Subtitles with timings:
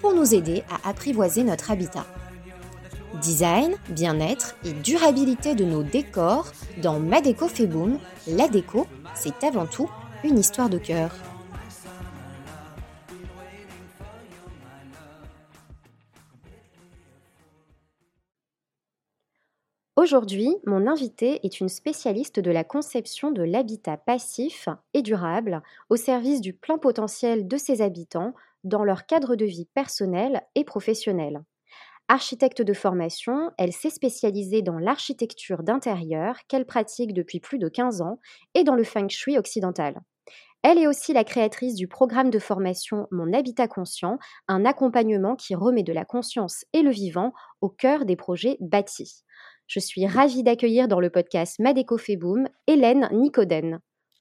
[0.00, 2.06] pour nous aider à apprivoiser notre habitat.
[3.22, 6.52] Design, bien-être et durabilité de nos décors
[6.82, 7.46] dans Ma Déco
[8.28, 9.90] la déco, c'est avant tout
[10.24, 11.10] une histoire de cœur.
[19.96, 25.96] Aujourd'hui, mon invité est une spécialiste de la conception de l'habitat passif et durable au
[25.96, 28.32] service du plein potentiel de ses habitants
[28.64, 31.42] dans leur cadre de vie personnel et professionnel.
[32.08, 38.00] Architecte de formation, elle s'est spécialisée dans l'architecture d'intérieur qu'elle pratique depuis plus de 15
[38.00, 38.18] ans
[38.54, 40.00] et dans le feng shui occidental.
[40.62, 45.54] Elle est aussi la créatrice du programme de formation Mon Habitat Conscient, un accompagnement qui
[45.54, 49.22] remet de la conscience et le vivant au cœur des projets bâtis.
[49.66, 53.80] Je suis ravie d'accueillir dans le podcast Madeco Boom Hélène Nicoden.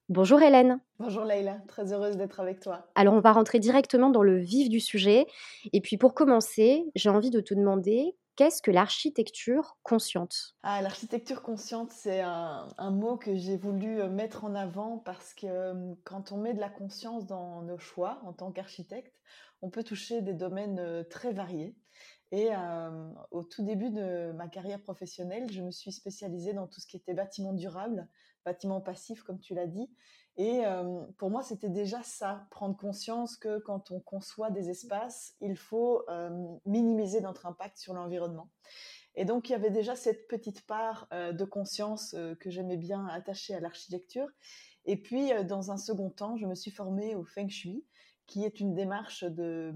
[0.10, 0.80] Bonjour Hélène.
[1.00, 2.88] Bonjour Leïla, très heureuse d'être avec toi.
[2.96, 5.28] Alors on va rentrer directement dans le vif du sujet.
[5.74, 10.56] Et puis pour commencer, j'ai envie de te demander qu'est-ce que l'architecture consciente?
[10.64, 15.46] Ah, L'architecture consciente, c'est un, mot que j'ai voulu euh, mettre en avant parce que
[15.46, 19.20] euh, quand on met de la conscience dans nos choix en tant qu'architecte,
[19.62, 21.76] on peut toucher des domaines euh, très variés.
[22.32, 22.50] Et
[23.32, 26.98] au tout début de ma carrière professionnelle, je me suis spécialisée dans tout ce qui
[26.98, 28.08] était bâtiment durable,
[28.46, 29.90] bâtiment passif, comme tu l'as dit.
[30.36, 30.62] Et
[31.18, 36.06] pour moi, c'était déjà ça, prendre conscience que quand on conçoit des espaces, il faut
[36.66, 38.50] minimiser notre impact sur l'environnement.
[39.16, 43.56] Et donc, il y avait déjà cette petite part de conscience que j'aimais bien attacher
[43.56, 44.28] à l'architecture.
[44.86, 47.84] Et puis, dans un second temps, je me suis formée au Feng Shui,
[48.28, 49.74] qui est une démarche de,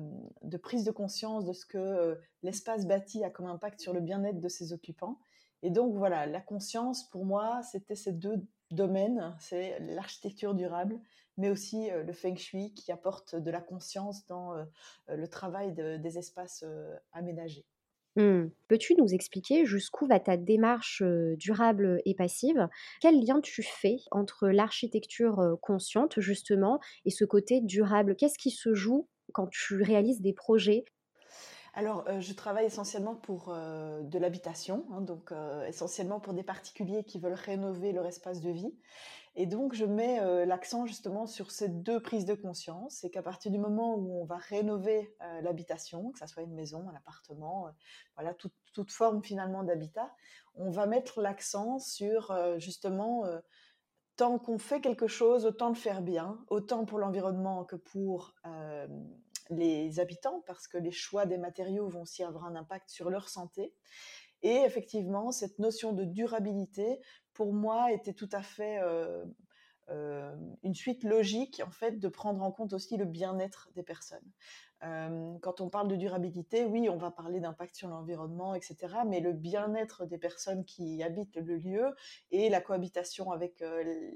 [0.62, 4.40] prise de conscience de ce que euh, l'espace bâti a comme impact sur le bien-être
[4.40, 5.20] de ses occupants.
[5.64, 11.00] Et donc voilà, la conscience, pour moi, c'était ces deux domaines, c'est l'architecture durable,
[11.38, 14.66] mais aussi euh, le feng shui qui apporte de la conscience dans euh,
[15.08, 16.66] le travail des espaces
[17.14, 17.66] aménagés.
[18.18, 18.48] Mmh.
[18.68, 21.02] Peux-tu nous expliquer jusqu'où va ta démarche
[21.38, 22.68] durable et passive?
[23.02, 28.16] Quel lien tu fais entre l'architecture consciente, justement, et ce côté durable?
[28.16, 30.84] Qu'est-ce qui se joue quand tu réalises des projets
[31.74, 35.32] alors, je travaille essentiellement pour de l'habitation, hein, donc
[35.68, 38.74] essentiellement pour des particuliers qui veulent rénover leur espace de vie.
[39.36, 42.96] Et donc, je mets euh, l'accent justement sur ces deux prises de conscience.
[42.96, 46.54] C'est qu'à partir du moment où on va rénover euh, l'habitation, que ce soit une
[46.54, 47.72] maison, un appartement, euh,
[48.16, 48.54] voilà, toute,
[48.90, 50.14] forme finalement d'habitat,
[50.56, 53.26] on va mettre l'accent sur justement,
[54.16, 58.34] tant qu'on fait quelque chose, autant le faire bien, autant pour l'environnement que pour
[59.52, 63.30] les habitants, parce que les choix des matériaux vont aussi avoir un impact sur leur
[63.30, 63.74] santé.
[64.44, 67.00] Et effectivement, cette notion de durabilité,
[67.34, 69.24] pour moi, était tout à fait euh,
[69.90, 74.32] euh, une suite logique, en fait, de prendre en compte aussi le bien-être des personnes
[75.42, 78.78] quand on parle de durabilité, oui, on va parler d'impact sur l'environnement, etc.
[79.06, 81.96] Mais le bien-être des personnes qui habitent le lieu
[82.32, 83.64] et la cohabitation avec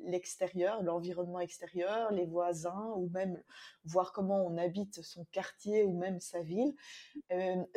[0.05, 3.41] l'extérieur, l'environnement extérieur, les voisins, ou même
[3.83, 6.73] voir comment on habite son quartier ou même sa ville,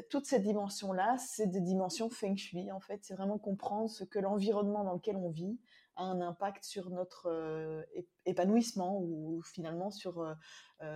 [0.08, 3.00] toutes ces dimensions-là, c'est des dimensions feng shui, en fait.
[3.02, 5.58] C'est vraiment comprendre ce que l'environnement dans lequel on vit
[5.98, 7.84] a un impact sur notre
[8.24, 10.34] épanouissement ou finalement sur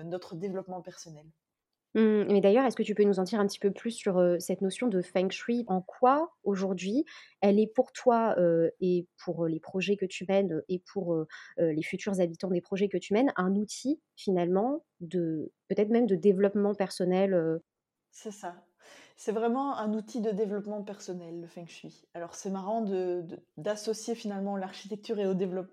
[0.05, 1.27] notre développement personnel.
[1.95, 4.19] Mmh, mais d'ailleurs, est-ce que tu peux nous en dire un petit peu plus sur,
[4.39, 5.65] cette notion de feng shui?
[5.67, 7.05] En quoi, aujourd'hui,
[7.43, 8.35] elle est pour toi,
[8.81, 11.27] et pour, les projets que tu mènes, et pour,
[11.59, 16.17] les futurs habitants des projets que tu mènes, un outil finalement de peut-être même de
[16.17, 17.61] développement personnel,
[18.11, 18.55] C'est ça.
[19.17, 22.05] C'est vraiment un outil de développement personnel, le feng shui.
[22.15, 22.85] Alors c'est marrant
[23.57, 25.27] d'associer finalement l'architecture et,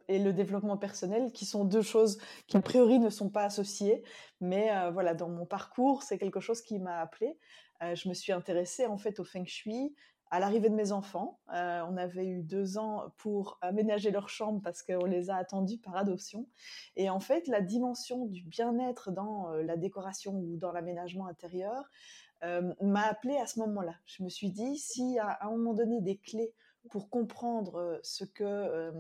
[0.08, 4.04] et, le développement personnel, qui sont deux choses qui a priori ne sont pas associées,
[4.42, 7.38] mais euh, voilà, dans mon parcours, c'est quelque chose qui m'a appelé.
[7.82, 9.96] Euh, je me suis intéressée en fait au feng shui
[10.32, 11.40] à l'arrivée de mes enfants.
[11.56, 15.80] Euh, on avait eu deux ans pour aménager leur chambre parce qu'on les a attendus
[15.80, 16.46] par adoption.
[16.98, 21.90] Et en fait, la dimension du bien-être dans la décoration ou dans l'aménagement intérieur
[22.42, 23.96] m'a appelé à ce moment-là.
[24.06, 24.82] Je me suis dit,
[25.20, 26.54] a à un moment donné des clés
[26.90, 28.92] pour comprendre ce que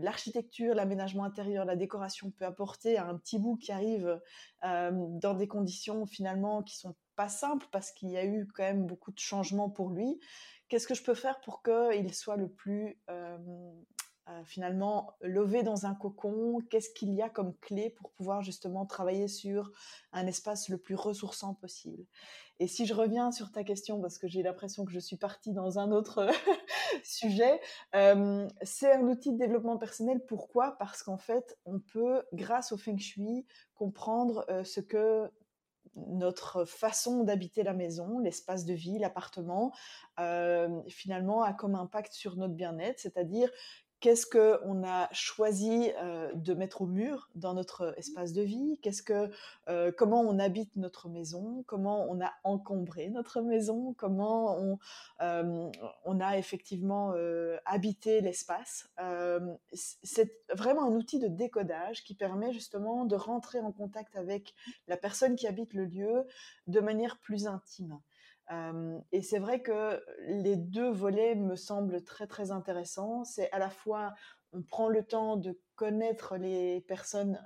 [0.00, 4.20] l'architecture, l'aménagement intérieur, la décoration peut apporter à un petit bout qui arrive
[4.62, 8.86] dans des conditions finalement qui sont pas simples parce qu'il y a eu quand même
[8.86, 10.20] beaucoup de changements pour lui.
[10.68, 12.98] Qu'est-ce que je peux faire pour qu'il soit le plus
[14.44, 19.28] finalement levé dans un cocon Qu'est-ce qu'il y a comme clé pour pouvoir justement travailler
[19.28, 19.72] sur
[20.12, 22.04] un espace le plus ressourçant possible.
[22.60, 25.52] Et si je reviens sur ta question, parce que j'ai l'impression que je suis partie
[25.52, 26.28] dans un autre
[27.04, 27.60] sujet,
[27.92, 30.20] c'est un outil de développement personnel.
[30.26, 30.76] Pourquoi?
[30.78, 35.30] Parce qu'en fait, on peut, grâce au feng shui, comprendre ce que
[35.94, 39.72] notre façon d'habiter la maison, l'espace de vie, l'appartement,
[40.88, 43.50] finalement a comme impact sur notre bien-être, c'est-à-dire
[44.00, 45.90] qu'est-ce qu'on a choisi
[46.34, 49.30] de mettre au mur dans notre espace de vie, que,
[49.92, 54.78] comment on habite notre maison, comment on a encombré notre maison, comment on,
[55.20, 57.14] on a effectivement
[57.64, 58.88] habité l'espace?
[59.72, 64.54] c'est vraiment un outil de décodage qui permet justement de rentrer en contact avec
[64.86, 66.26] la personne qui habite le lieu
[66.66, 67.98] de manière plus intime
[69.12, 73.24] et c'est vrai que les deux volets me semblent très très intéressants.
[73.24, 74.14] C'est à la fois
[74.52, 77.38] on prend le temps de connaître les personnes,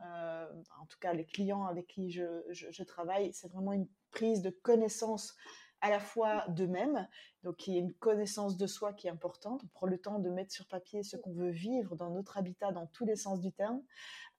[0.81, 3.33] en tout cas les clients avec qui je, je travaille.
[3.33, 5.35] C'est vraiment une prise de connaissance
[5.81, 7.09] à la fois d'eux-mêmes,
[7.43, 9.63] donc il y a une connaissance de soi qui est importante.
[9.65, 12.71] On prend le temps de mettre sur papier ce qu'on veut vivre dans notre habitat
[12.71, 13.83] dans tous les sens du terme,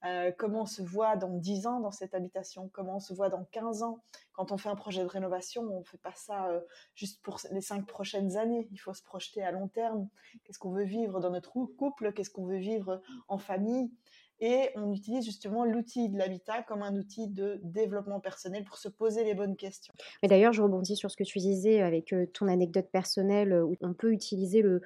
[0.05, 3.29] euh, comment on se voit dans 10 ans dans cette habitation, comment on se voit
[3.29, 4.03] dans 15 ans?
[4.33, 6.59] Quand on fait un projet de rénovation, on ne fait pas ça euh,
[6.93, 10.09] juste pour les 5 prochaines années, il faut se projeter à long terme.
[10.43, 13.91] Qu'est-ce qu'on veut vivre dans notre couple, qu'est-ce qu'on veut vivre en famille?
[14.39, 18.89] Et on utilise justement l'outil de l'habitat comme un outil de développement personnel pour se
[18.89, 19.93] poser les bonnes questions.
[20.21, 23.77] Mais d'ailleurs, je rebondis sur ce que tu disais avec euh, ton anecdote personnelle où
[23.79, 24.81] on peut utiliser le,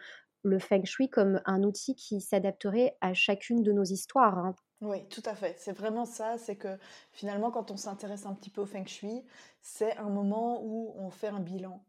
[0.48, 4.38] le feng shui comme un outil qui s'adapterait à chacune de nos histoires.
[4.38, 4.56] Hein.
[4.82, 5.56] Oui, tout à fait.
[5.58, 6.38] C'est vraiment ça.
[6.38, 6.78] C'est que
[7.12, 9.26] finalement, quand on s'intéresse un petit peu au feng shui,
[9.62, 11.84] c'est un moment où on fait un bilan.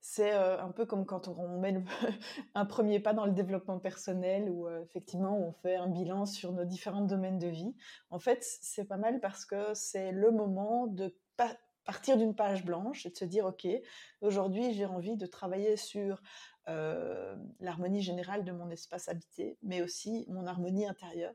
[0.00, 1.74] C'est euh, un peu comme quand on met
[2.54, 6.52] un premier pas dans le développement personnel où euh, effectivement on fait un bilan sur
[6.52, 7.76] nos différents domaines de vie.
[8.10, 11.14] En fait, c'est pas mal parce que c'est le moment de
[11.84, 13.66] partir d'une page blanche et de se dire, OK,
[14.20, 16.22] aujourd'hui j'ai envie de travailler sur
[16.68, 21.34] euh, l'harmonie générale de mon espace habité, mais aussi mon harmonie intérieure.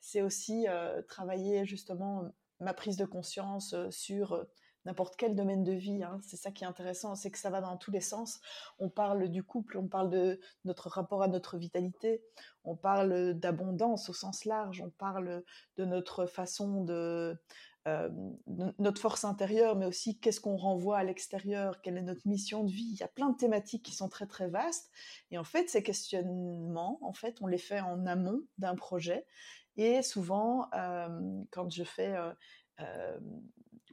[0.00, 2.30] C'est aussi euh, travailler justement
[2.60, 4.46] ma prise de conscience euh, sur
[4.84, 6.02] n'importe quel domaine de vie.
[6.02, 6.20] Hein.
[6.22, 8.40] C'est ça qui est intéressant, c'est que ça va dans tous les sens.
[8.78, 12.22] On parle du couple, on parle de notre rapport à notre vitalité,
[12.64, 15.42] on parle d'abondance au sens large, on parle
[15.76, 17.36] de notre façon de
[17.86, 18.08] euh,
[18.78, 22.70] notre force intérieure, mais aussi qu'est-ce qu'on renvoie à l'extérieur, quelle est notre mission de
[22.70, 22.88] vie.
[22.90, 24.90] Il y a plein de thématiques qui sont très très vastes.
[25.30, 29.24] Et en fait, ces questionnements, en fait, on les fait en amont d'un projet.
[29.76, 32.16] Et souvent, euh, quand je fais
[32.80, 33.18] euh,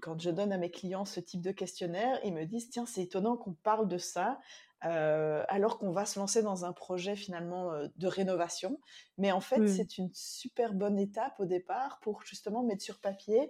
[0.01, 3.03] quand je donne à mes clients ce type de questionnaire, ils me disent tiens, c'est
[3.03, 4.39] étonnant qu'on parle de ça
[4.85, 8.81] alors qu'on va se lancer dans un projet finalement de rénovation.
[9.17, 13.49] Mais en fait, c'est une super bonne étape au départ pour justement mettre sur papier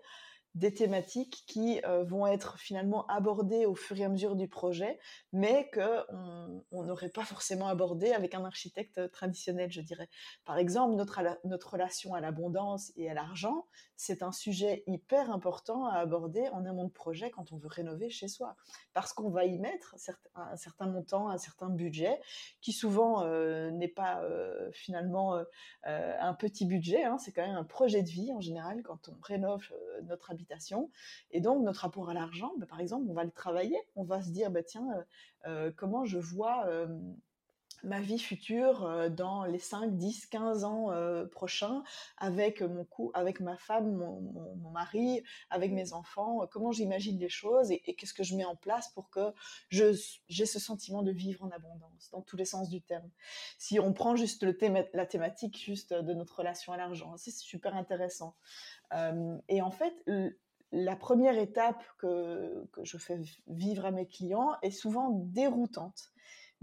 [0.56, 5.00] des thématiques qui euh, vont être finalement abordées au fur et à mesure du projet,
[5.32, 10.10] mais qu'on on n'aurait pas forcément abordé avec un architecte traditionnel, je dirais.
[10.46, 13.66] Par exemple, notre, notre relation à l'abondance et à l'argent,
[14.04, 18.10] c'est un sujet hyper important à aborder en amont de projet quand on veut rénover
[18.10, 18.56] chez soi,
[18.94, 19.96] parce qu'on va y mettre
[20.36, 22.20] un certain montant, un certain budget,
[22.62, 24.22] qui souvent euh, n'est pas
[24.72, 25.44] finalement
[25.84, 27.18] un petit budget, hein.
[27.18, 29.64] c'est quand même un projet de vie en général quand on rénove
[30.04, 30.54] notre habitat
[31.32, 33.78] et donc, notre rapport à l'argent, bah, par exemple, on va le travailler.
[33.96, 35.04] On va se dire, bah, tiens, euh,
[35.48, 36.68] euh, comment je vois
[37.84, 40.90] ma vie future dans les 5, 10, 15 ans
[41.32, 41.84] prochains
[42.18, 47.72] avec mon cou avec ma femme, mon, mari, avec mes enfants, comment j'imagine les choses
[47.72, 49.34] et, qu'est-ce que je mets en place pour que
[49.70, 53.10] j'ai ce sentiment de vivre en abondance dans tous les sens du terme.
[53.58, 54.58] Si on prend juste le
[54.94, 58.36] la thématique juste de notre relation à l'argent, c'est super intéressant.
[59.50, 59.94] et en fait,
[60.74, 66.12] la première étape que, je fais vivre à mes clients est souvent déroutante.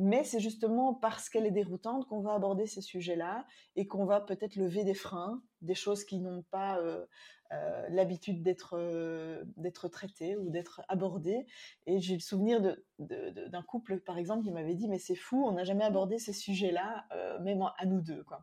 [0.03, 4.23] Mais c'est justement parce qu'elle est déroutante qu'on va aborder ces sujets-là et qu'on va
[4.23, 7.05] peut-être lever des freins, des choses qui n'ont pas euh,
[7.53, 11.45] euh, l'habitude d'être euh, d'être traitées ou d'être abordées.
[11.87, 12.63] Et j'ai le souvenir
[12.99, 16.33] d'un couple, par exemple, qui m'avait dit mais c'est fou, on n'a jamais abordé ces
[16.33, 17.05] sujets-là,
[17.43, 18.25] même à nous deux.
[18.25, 18.43] Quoi.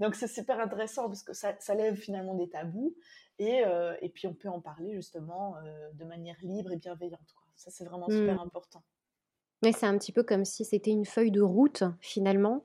[0.00, 2.94] Donc c'est super intéressant parce que ça, ça lève finalement des tabous
[3.40, 5.54] euh, et, puis on peut en parler justement
[5.94, 7.34] de manière libre et bienveillante.
[7.56, 8.46] Ça, c'est vraiment super mmh.
[8.46, 8.82] important.
[9.64, 12.62] Oui, c'est un petit peu comme si c'était une feuille de route finalement,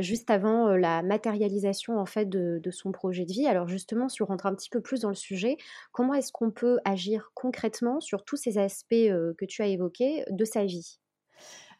[0.00, 3.46] juste avant, la matérialisation en fait de son projet de vie.
[3.46, 5.58] Alors justement, si on rentre un petit peu plus dans le sujet,
[5.92, 10.44] comment est-ce qu'on peut agir concrètement sur tous ces aspects, que tu as évoqués de
[10.46, 11.00] sa vie?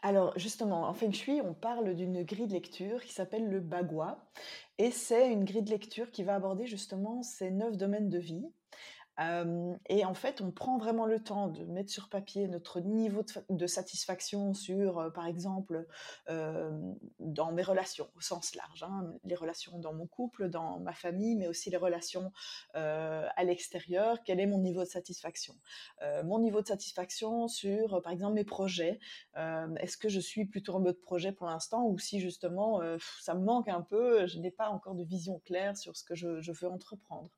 [0.03, 4.19] Alors justement, en feng shui, on parle d'une grille de lecture qui s'appelle le bagua
[4.79, 8.45] et c'est une grille de lecture qui va aborder justement ces 9 domaines de vie
[9.89, 13.31] Et en fait, on prend vraiment le temps de mettre sur papier notre niveau de
[13.31, 15.87] fa de satisfaction sur, par exemple,
[17.19, 21.37] dans mes relations au sens large, hein, les relations dans mon couple, dans ma famille,
[21.37, 22.33] mais aussi les relations,
[22.75, 24.23] à l'extérieur.
[24.25, 25.55] Quel est mon niveau de satisfaction?
[26.25, 28.99] Mon niveau de satisfaction sur, par exemple, mes projets.
[29.37, 32.81] Est-ce que je suis plutôt en mode projet pour l'instant ou si justement,
[33.21, 36.15] ça me manque un peu, je n'ai pas encore de vision claire sur ce que
[36.15, 37.31] je je veux entreprendre?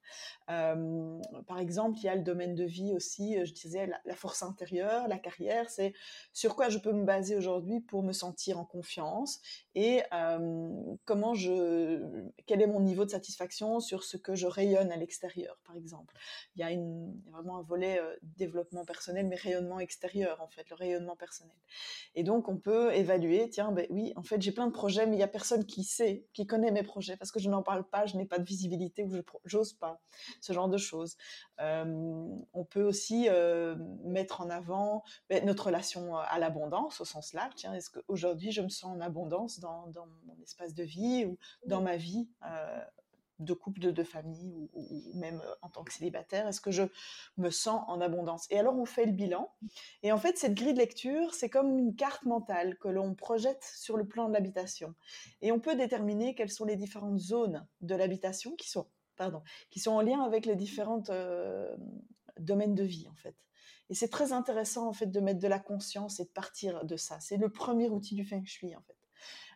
[0.46, 4.14] Par exemple, il y a le domaine de vie aussi, euh, je disais la, la
[4.14, 5.92] force intérieure, la carrière, c'est
[6.32, 9.40] sur quoi je peux me baser aujourd'hui pour me sentir en confiance
[9.74, 10.02] et
[11.04, 12.00] comment je,
[12.46, 16.14] quel est mon niveau de satisfaction sur ce que je rayonne à l'extérieur, par exemple?
[16.56, 16.68] Il y a,
[17.30, 21.56] vraiment un volet développement personnel, mais rayonnement extérieur, en fait, le rayonnement personnel.
[22.14, 25.16] Et donc, on peut évaluer, tiens, ben oui, en fait, j'ai plein de projets, mais
[25.16, 27.84] il y a personne qui sait, qui connaît mes projets, parce que je n'en parle
[27.84, 30.00] pas, je n'ai pas de visibilité ou je j'ose pas,
[30.40, 31.16] ce genre de choses.
[31.58, 33.28] On peut aussi
[34.04, 37.54] mettre en avant ben, notre relation à l'abondance au sens large.
[37.56, 41.38] Tiens, est-ce qu'aujourd'hui je me sens en abondance dans, dans, mon espace de vie ou
[41.66, 42.84] dans ma vie euh,
[43.40, 46.84] de couple, de, de famille ou, ou, même en tant que célibataire Est-ce que je
[47.36, 48.46] me sens en abondance?
[48.50, 49.50] Et alors on fait le bilan.
[50.02, 53.64] Et en fait, cette grille de lecture, c'est comme une carte mentale que l'on projette
[53.76, 54.94] sur le plan de l'habitation.
[55.42, 59.80] Et on peut déterminer quelles sont les différentes zones de l'habitation qui sont pardon, qui
[59.80, 61.76] sont en lien avec les différents euh,
[62.38, 63.36] domaines de vie en fait.
[63.90, 66.96] Et c'est très intéressant en fait de mettre de la conscience et de partir de
[66.96, 67.20] ça.
[67.20, 68.96] C'est le premier outil du feng shui en fait.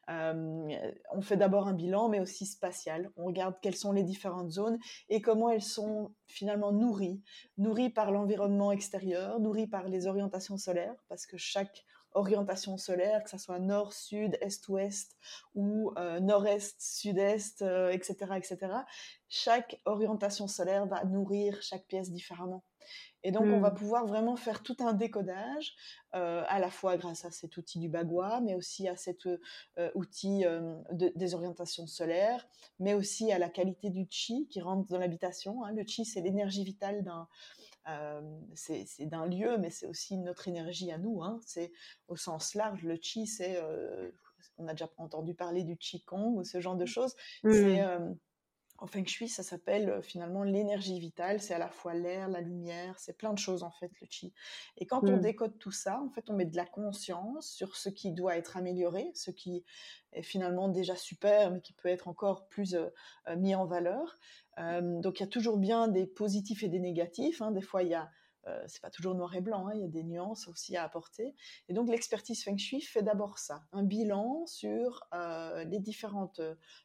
[0.08, 3.10] Euh, on fait d'abord un bilan, mais aussi spatial.
[3.16, 7.22] On regarde quelles sont les différentes zones et comment elles sont finalement nourries,
[7.58, 13.30] nourries par l'environnement extérieur, nourries par les orientations solaires, parce que chaque orientation solaire, que
[13.30, 15.16] ce soit nord, sud, est, ouest
[15.54, 18.58] ou euh, nord-est, sud-est, euh, etc., etc.
[19.28, 22.64] Chaque orientation solaire va nourrir chaque pièce différemment.
[23.24, 23.74] Et donc, on va mmh.
[23.74, 25.74] pouvoir vraiment faire tout un décodage,
[26.14, 29.90] euh, à la fois grâce à cet outil du bagua, mais aussi à cet euh,
[29.94, 32.48] outil euh, de, des orientations solaires,
[32.78, 35.64] mais aussi à la qualité du chi qui rentre dans l'habitation.
[35.64, 35.72] Hein.
[35.72, 37.28] Le chi, c'est l'énergie vitale d'un
[38.54, 41.22] c'est d'un lieu, mais c'est aussi notre énergie à nous.
[41.22, 41.40] Hein.
[41.46, 41.72] C'est
[42.08, 42.82] au sens large.
[42.82, 43.58] Le chi, c'est,
[44.58, 46.86] on a déjà entendu parler du qigong ou ce genre de mmh.
[46.86, 47.16] choses.
[47.44, 47.52] Mmh.
[47.52, 47.80] C'est
[48.78, 51.40] en feng shui, ça s'appelle finalement l'énergie vitale.
[51.40, 54.32] C'est à la fois l'air, la lumière, c'est plein de choses en fait le chi.
[54.76, 55.20] Et quand on mmh.
[55.20, 58.56] décode tout ça, en fait, on met de la conscience sur ce qui doit être
[58.56, 59.64] amélioré, ce qui
[60.12, 62.76] est finalement déjà super, mais qui peut être encore plus
[63.36, 64.18] mis en valeur.
[64.58, 67.42] Euh, donc il y a toujours bien des positifs et des négatifs.
[67.42, 67.52] Hein.
[67.52, 68.10] Des fois, il y a
[68.48, 69.72] euh, c'est pas toujours noir et blanc, hein.
[69.74, 71.34] il y a des nuances aussi à apporter.
[71.68, 76.40] Et donc l'expertise Feng Shui fait d'abord ça, un bilan sur euh, les, différentes,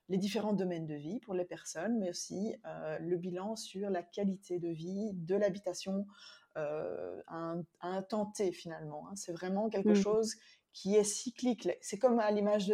[0.09, 2.55] les différents domaines de vie pour les personnes, mais aussi
[2.99, 6.05] le bilan sur la qualité de vie de l'habitation
[6.55, 9.07] à, un, temps T finalement.
[9.07, 9.15] Hein.
[9.15, 9.95] C'est vraiment quelque mmh.
[9.95, 10.35] chose
[10.73, 11.69] qui est cyclique.
[11.81, 12.73] C'est comme à l'image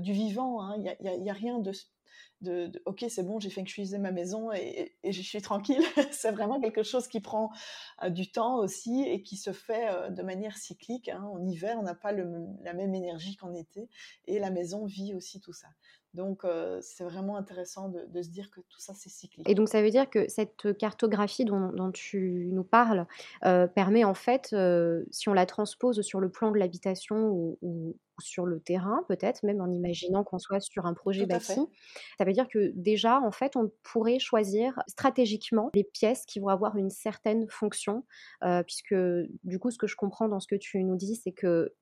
[0.00, 0.74] du vivant, hein.
[0.76, 0.88] il n'y
[1.28, 1.72] a, a, a, rien de
[2.40, 6.60] de, ok c'est bon j'ai fait que ma maison et, je suis tranquille c'est vraiment
[6.60, 7.50] quelque chose qui prend
[8.02, 11.22] euh, du temps aussi et qui se fait euh, de manière cyclique hein.
[11.22, 13.88] en hiver on n'a pas la même énergie qu'en été
[14.26, 15.68] et la maison vit aussi tout ça
[16.14, 19.48] donc, euh, c'est vraiment intéressant de, de, se dire que tout ça, c'est cyclique.
[19.48, 23.06] Et donc, ça veut dire que cette cartographie dont, dont tu nous parles
[23.44, 27.58] euh, permet en fait, euh, si on la transpose sur le plan de l'habitation ou,
[27.60, 31.60] ou, sur le terrain, peut-être, même en imaginant qu'on soit sur un projet bâti,
[32.16, 36.48] ça veut dire que déjà, en fait, on pourrait choisir stratégiquement les pièces qui vont
[36.48, 38.04] avoir une certaine fonction,
[38.66, 38.96] puisque
[39.44, 41.72] du coup, ce que je comprends dans ce que tu nous dis, c'est que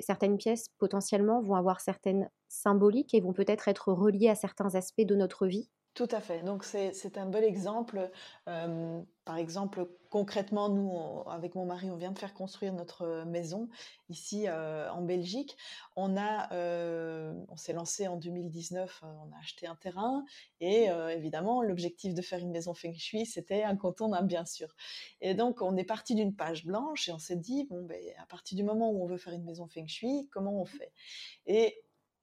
[0.00, 5.02] certaines pièces potentiellement vont avoir certaines symboliques et vont peut-être être reliées à certains aspects
[5.02, 5.70] de notre vie.
[5.94, 6.42] Tout à fait.
[6.42, 8.10] Donc c'est un bon exemple.
[8.48, 10.90] Euh, par exemple, concrètement, nous,
[11.28, 13.68] avec mon mari, on vient de faire construire notre maison
[14.08, 15.54] ici euh, en Belgique.
[15.94, 19.02] On a, euh, on s'est lancé en 2019.
[19.02, 20.24] on a acheté un terrain
[20.60, 24.74] et évidemment, l'objectif de faire une maison feng shui, c'était incontournable, bien sûr.
[25.20, 28.24] Et donc, on est parti d'une page blanche et on s'est dit bon, ben, à
[28.24, 30.90] partir du moment où on veut faire une maison feng shui, comment on fait?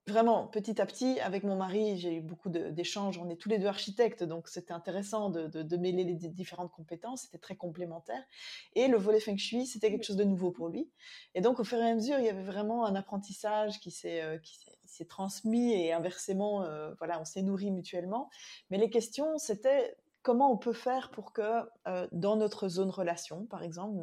[0.10, 3.18] Vraiment, petit à petit, avec mon mari, j'ai eu beaucoup d'échanges.
[3.18, 7.22] On est tous les deux architectes, donc c'était intéressant de, mêler les différentes compétences.
[7.22, 8.22] C'était très complémentaire.
[8.76, 10.90] Et le volet feng shui, c'était quelque chose de nouveau pour lui.
[11.36, 14.22] Et donc, au fur et à mesure, il y avait vraiment un apprentissage qui s'est
[14.22, 14.38] euh,
[15.08, 18.30] transmis et inversement, euh, voilà, on s'est nourri mutuellement.
[18.70, 23.46] Mais les questions, c'était comment on peut faire pour que euh, dans notre zone relation,
[23.46, 23.96] par exemple,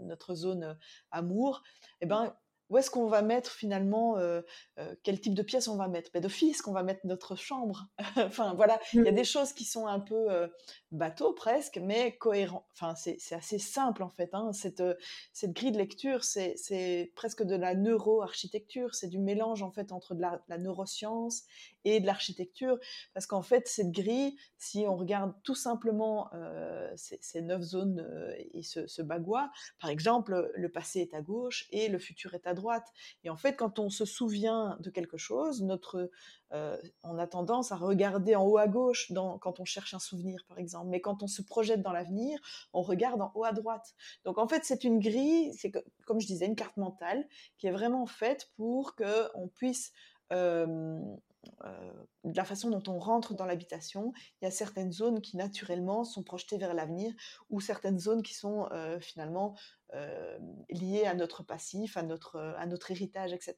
[0.00, 0.76] notre, zone
[1.10, 1.62] amour,
[2.00, 2.34] eh ben,
[2.72, 4.40] où est-ce qu'on va mettre finalement, euh,
[4.78, 6.10] euh, quel type de pièce on va mettre?
[6.14, 7.88] Ben, D'office, qu'on va mettre notre chambre.
[8.16, 9.14] enfin, voilà, il y a mmh.
[9.14, 10.48] des choses qui sont un peu euh,
[10.90, 12.66] bateau presque, mais cohérent.
[12.72, 14.30] Enfin, c'est assez simple en fait.
[14.32, 14.54] Hein.
[14.54, 14.82] Cette,
[15.34, 18.94] cette grille de lecture, c'est presque de la neuroarchitecture.
[18.94, 21.42] C'est du mélange en fait entre de la, neuroscience
[21.84, 22.78] et de l'architecture.
[23.14, 26.30] Parce qu'en fait, cette grille, si on regarde tout simplement
[26.96, 28.06] ces, neuf zones
[28.54, 32.46] et ce, ce bagua, par exemple, le passé est à gauche et le futur est
[32.46, 32.86] à droite.
[33.24, 36.10] Et en fait, quand on se souvient de quelque chose, notre,
[36.52, 40.44] euh, on a tendance à regarder en haut à gauche quand on cherche un souvenir,
[40.48, 40.88] par exemple.
[40.88, 42.38] Mais quand on se projette dans l'avenir,
[42.72, 43.94] on regarde en haut à droite.
[44.24, 45.72] Donc en fait, c'est une grille, c'est
[46.06, 47.26] comme je disais, une carte mentale
[47.58, 49.92] qui est vraiment faite pour qu'on puisse
[50.32, 50.98] euh, euh,
[52.24, 56.04] de la façon dont on rentre dans l'habitation, il y a certaines zones qui naturellement
[56.04, 57.12] sont projetées vers l'avenir
[57.50, 59.56] ou certaines zones qui sont euh, finalement
[59.94, 60.38] euh,
[60.70, 63.56] liées à notre passif, à notre, à notre héritage, etc.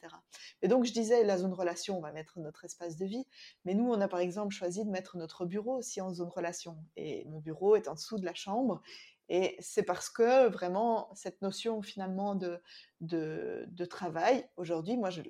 [0.62, 3.26] Et donc je disais, la zone relation, on va mettre notre espace de vie,
[3.64, 6.76] mais nous, on a par exemple choisi de mettre notre bureau aussi en zone relation.
[6.96, 8.82] Et mon bureau est en dessous de la chambre
[9.28, 12.60] et c'est parce que vraiment, cette notion finalement de,
[13.06, 15.26] de, travail, aujourd'hui, moi, je ne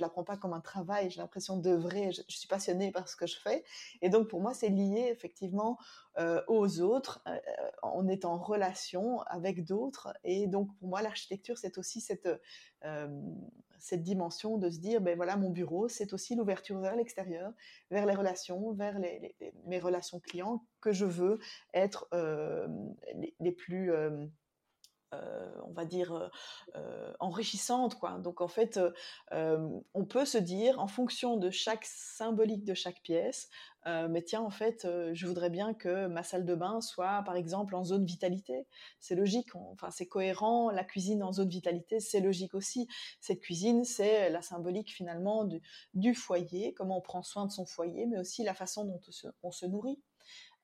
[0.00, 3.16] la prends pas comme un travail, j'ai l'impression d'œuvrer, je, je, suis passionnée par ce
[3.16, 3.64] que je fais.
[4.02, 5.78] Et donc, pour moi, c'est lié effectivement
[6.18, 7.38] euh, aux autres, euh,
[7.82, 10.14] on est en relation avec d'autres.
[10.24, 12.28] Et donc, pour moi, l'architecture, c'est aussi cette,
[12.84, 13.20] euh,
[13.78, 17.52] cette dimension de se dire, ben voilà, mon bureau, c'est aussi l'ouverture vers l'extérieur,
[17.90, 21.38] vers les relations, vers les, mes relations clients que je veux
[21.74, 22.08] être
[23.40, 23.92] les, plus...
[25.12, 26.30] on va dire,
[27.20, 27.96] enrichissantes.
[27.96, 28.18] Quoi.
[28.18, 28.80] Donc en fait,
[29.32, 33.48] on peut se dire, en fonction de chaque symbolique de chaque pièce,
[33.86, 37.22] euh, mais tiens, en fait, euh, je voudrais bien que ma salle de bain soit,
[37.24, 38.66] par exemple, en zone vitalité.
[38.98, 40.70] C'est logique, enfin, c'est cohérent.
[40.70, 42.88] La cuisine en zone vitalité, c'est logique aussi.
[43.20, 45.48] Cette cuisine, c'est la symbolique finalement
[45.94, 49.00] du, foyer, comment on prend soin de son foyer, mais aussi la façon dont
[49.42, 50.00] on se nourrit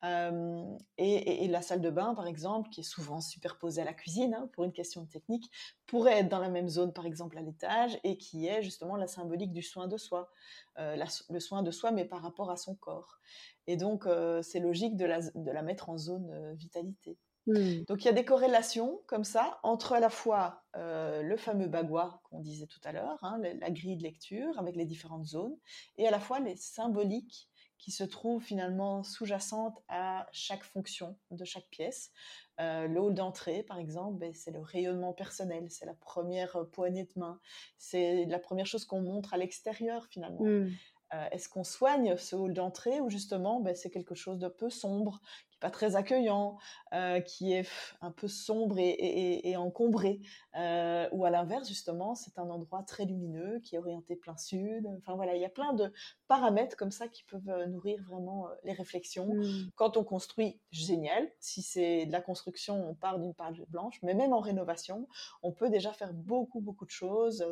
[0.02, 4.48] et, la salle de bain, par exemple, qui est souvent superposée à la cuisine hein,
[4.52, 5.50] pour une question de technique,
[5.86, 9.06] pourrait être dans la même zone, par exemple, à l'étage, et qui est justement la
[9.06, 10.30] symbolique du soin de soi,
[10.76, 13.18] le soin de soi, mais par rapport à son corps.
[13.66, 14.06] Et donc,
[14.42, 17.16] c'est logique de la, de la, mettre en zone vitalité.
[17.46, 17.82] Mmh.
[17.88, 22.20] Donc, il y a des corrélations comme ça entre à la fois le fameux bagua
[22.24, 25.56] qu'on disait tout à l'heure, hein, la grille de lecture avec les différentes zones,
[25.96, 27.51] et à la fois les symboliques
[27.82, 32.12] qui se trouve finalement sous-jacente à chaque fonction de chaque pièce.
[32.60, 36.64] Euh, le hall d'entrée, par exemple, ben, c'est le rayonnement personnel, c'est la première euh,
[36.64, 37.40] poignée de main,
[37.78, 40.44] c'est la première chose qu'on montre à l'extérieur finalement.
[40.44, 40.70] Mmh.
[41.14, 44.70] Euh, est-ce qu'on soigne ce hall d'entrée ou justement ben, c'est quelque chose de peu
[44.70, 45.20] sombre,
[45.62, 46.58] pas très accueillant,
[46.92, 47.68] euh, qui est
[48.00, 50.20] un peu sombre et, encombré.
[50.56, 54.88] Euh, ou à l'inverse, justement, c'est un endroit très lumineux qui est orienté plein sud.
[54.98, 55.92] Enfin voilà, il y a plein de
[56.26, 59.34] paramètres comme ça qui peuvent euh, nourrir vraiment les réflexions.
[59.34, 59.70] Mmh.
[59.76, 61.30] Quand on construit, génial.
[61.38, 65.06] Si c'est de la construction, on part d'une page blanche, mais même en rénovation,
[65.44, 67.46] on peut déjà faire beaucoup, beaucoup de choses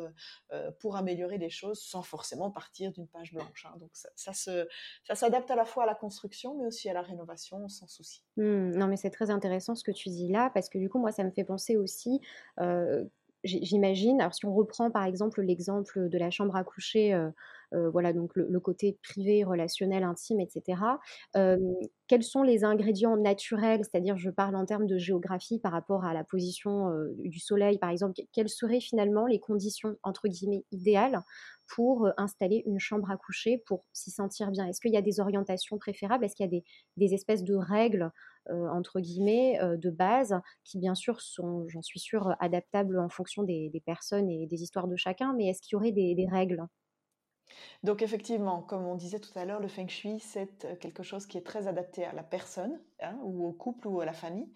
[0.79, 3.65] pour améliorer les choses sans forcément partir d'une page blanche.
[3.65, 3.77] Hein.
[3.79, 7.01] Donc ça, ça, ça s'adapte à la fois à la construction, mais aussi à la
[7.01, 7.87] rénovation sans
[8.37, 10.99] Mmh, non, mais c'est très intéressant ce que tu dis là, parce que du coup,
[10.99, 12.21] moi, ça me fait penser aussi,
[13.43, 17.17] j'imagine, alors si on reprend par exemple l'exemple de la chambre à coucher,
[17.71, 20.99] voilà, donc le, côté privé, relationnel, intime, etc.
[22.07, 26.13] quels sont les ingrédients naturels, c'est-à-dire je parle en termes de géographie par rapport à
[26.13, 31.19] la position du soleil, par exemple, quelles seraient finalement les conditions, entre guillemets, idéales
[31.75, 34.67] pour installer une chambre à coucher, pour s'y sentir bien.
[34.67, 36.25] Est-ce qu'il y a des orientations préférables?
[36.25, 36.61] Est-ce qu'il y a
[36.97, 38.11] des, espèces de règles,
[38.49, 43.71] entre guillemets, de base, qui bien sûr sont, j'en suis sûre, adaptables en fonction des,
[43.85, 46.61] personnes et des histoires de chacun, mais est-ce qu'il y aurait des, règles?
[47.83, 51.37] Donc effectivement, comme on disait tout à l'heure, le feng shui, c'est quelque chose qui
[51.37, 54.51] est très adapté à la personne, hein, ou au couple, ou à la famille.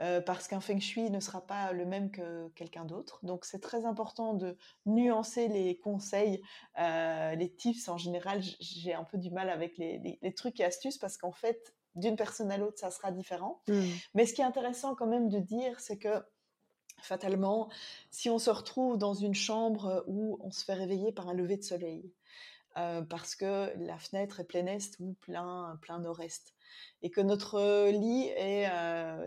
[0.00, 3.20] Euh, parce qu'un feng shui ne sera pas le même que quelqu'un d'autre.
[3.22, 6.42] Donc c'est très important de nuancer les conseils,
[6.78, 8.40] euh, les tips en général.
[8.58, 12.50] J'ai un peu du mal avec les, trucs et astuces parce qu'en fait, d'une personne
[12.50, 13.60] à l'autre, ça sera différent.
[13.68, 13.82] Mmh.
[14.14, 16.24] Mais ce qui est intéressant quand même de dire, c'est que
[17.02, 17.68] fatalement,
[18.10, 21.58] si on se retrouve dans une chambre où on se fait réveiller par un lever
[21.58, 22.10] de soleil,
[22.74, 26.54] parce que la fenêtre est plein est ou plein, plein nord-est
[27.02, 28.68] et que notre lit est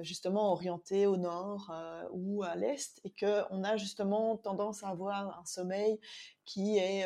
[0.04, 1.72] justement orienté au nord
[2.12, 6.00] ou à l'est et qu'on a justement tendance à avoir un sommeil
[6.46, 7.06] qui est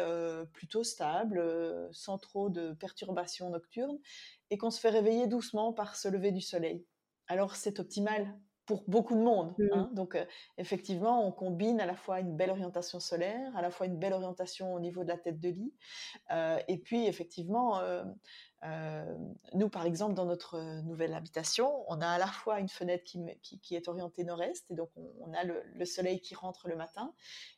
[0.54, 1.44] plutôt stable,
[1.92, 4.00] sans trop de perturbations nocturnes
[4.50, 6.86] et qu'on se fait réveiller doucement par ce lever du soleil.
[7.28, 9.56] Alors c'est optimal pour beaucoup de monde.
[9.58, 9.68] Mmh.
[9.74, 9.90] Hein.
[9.94, 10.16] Donc,
[10.60, 14.14] effectivement, on combine à la fois une belle orientation solaire, à la fois une belle
[14.14, 15.74] orientation au niveau de la tête de lit,
[16.68, 18.04] et puis effectivement, euh,
[19.54, 23.04] nous, par exemple, dans notre euh, nouvelle habitation, on a à la fois une fenêtre
[23.04, 23.20] qui,
[23.62, 27.14] qui, est orientée nord-est, et donc on, a le, soleil qui rentre le matin,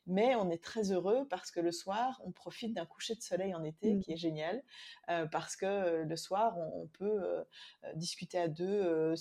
[0.06, 3.56] mais on est très heureux parce que le soir, on profite d'un coucher de soleil
[3.56, 4.00] en été mmh.
[4.02, 4.64] qui est génial,
[5.10, 7.22] euh, parce que le soir, on, peut
[7.96, 9.14] discuter à deux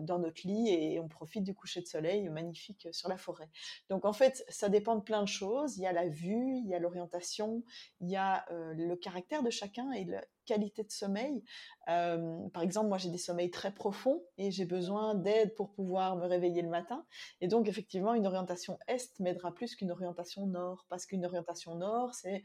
[0.00, 3.48] dans notre lit et on profite du coucher de soleil magnifique sur la forêt.
[3.88, 5.78] Donc en fait, ça dépend de plein de choses.
[5.78, 7.62] Il y a la vue, il y a l'orientation,
[8.00, 10.20] il y a le caractère de chacun et le,
[10.50, 11.44] qualité de sommeil.
[11.86, 16.26] par exemple, moi, j'ai des sommeils très profonds et j'ai besoin d'aide pour pouvoir me
[16.26, 17.04] réveiller le matin.
[17.40, 22.14] Et donc, effectivement, une orientation est m'aidera plus qu'une orientation nord, parce qu'une orientation nord,
[22.14, 22.42] c'est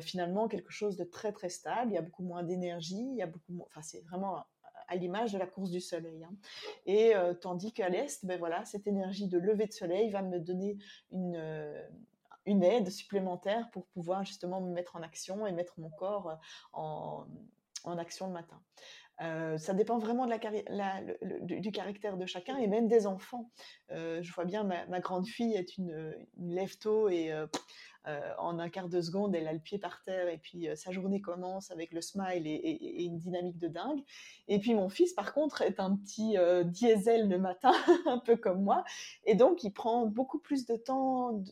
[0.00, 1.92] finalement quelque chose de très très stable.
[1.92, 4.44] Il y a beaucoup moins d'énergie, il y a beaucoup, enfin, c'est vraiment
[4.88, 6.24] à l'image de la course du soleil.
[6.24, 6.34] Hein.
[6.86, 10.78] Et tandis qu'à l'est, ben voilà, cette énergie de lever de soleil va me donner
[11.12, 11.36] une,
[12.48, 16.34] une aide supplémentaire pour pouvoir justement me mettre en action et mettre mon corps euh,
[17.84, 18.60] en, action le matin.
[19.20, 20.26] Euh, ça dépend vraiment
[21.42, 23.50] du caractère de chacun et même des enfants.
[23.90, 27.32] Euh, je vois bien, ma, grande fille est une, une lève-tôt et
[28.38, 30.92] en un quart de seconde, elle a le pied par terre et puis euh, sa
[30.92, 34.00] journée commence avec le smile et, une dynamique de dingue.
[34.48, 37.72] Et puis mon fils, par contre, est un petit euh, diesel le matin,
[38.06, 38.84] un peu comme moi,
[39.24, 41.42] et donc il prend beaucoup plus de temps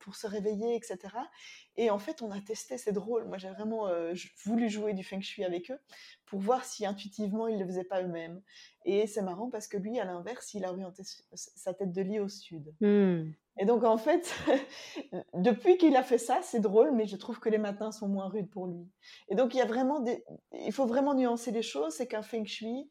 [0.00, 0.98] pour se réveiller, etc.
[1.76, 3.24] Et en fait, on a testé, c'est drôle.
[3.24, 3.86] Moi, j'ai vraiment
[4.44, 5.78] voulu jouer du feng shui avec eux
[6.24, 8.40] pour voir si intuitivement ils ne le faisaient pas eux-mêmes.
[8.88, 11.02] Et c'est marrant parce que lui, à l'inverse, il a orienté
[11.34, 12.72] sa tête de lit au sud.
[12.80, 13.32] Hmm.
[13.58, 14.32] Et donc, en fait,
[15.34, 18.28] depuis qu'il a fait ça, c'est drôle, mais je trouve que les matins sont moins
[18.28, 18.88] rudes pour lui.
[19.28, 20.24] Et donc, il y a vraiment des...
[20.52, 21.94] Il faut vraiment nuancer les choses.
[21.94, 22.88] C'est qu'un feng shui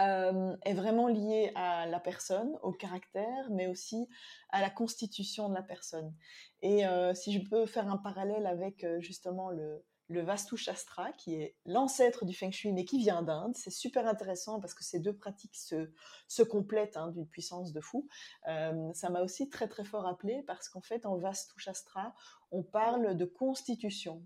[0.00, 4.08] euh, est vraiment lié à la personne, au caractère, mais aussi
[4.50, 6.14] à la constitution de la personne.
[6.60, 11.12] Et euh, si je peux faire un parallèle avec euh, justement le, le Vastu Shastra,
[11.12, 13.56] qui est l'ancêtre du Feng Shui, mais qui vient d'Inde.
[13.56, 18.08] C'est super intéressant parce que ces deux pratiques se, complètent hein, d'une puissance de fou.
[18.48, 22.14] Euh, ça m'a aussi très très fort appelé parce qu'en fait, en Vastu Shastra,
[22.50, 24.22] on parle de constitution.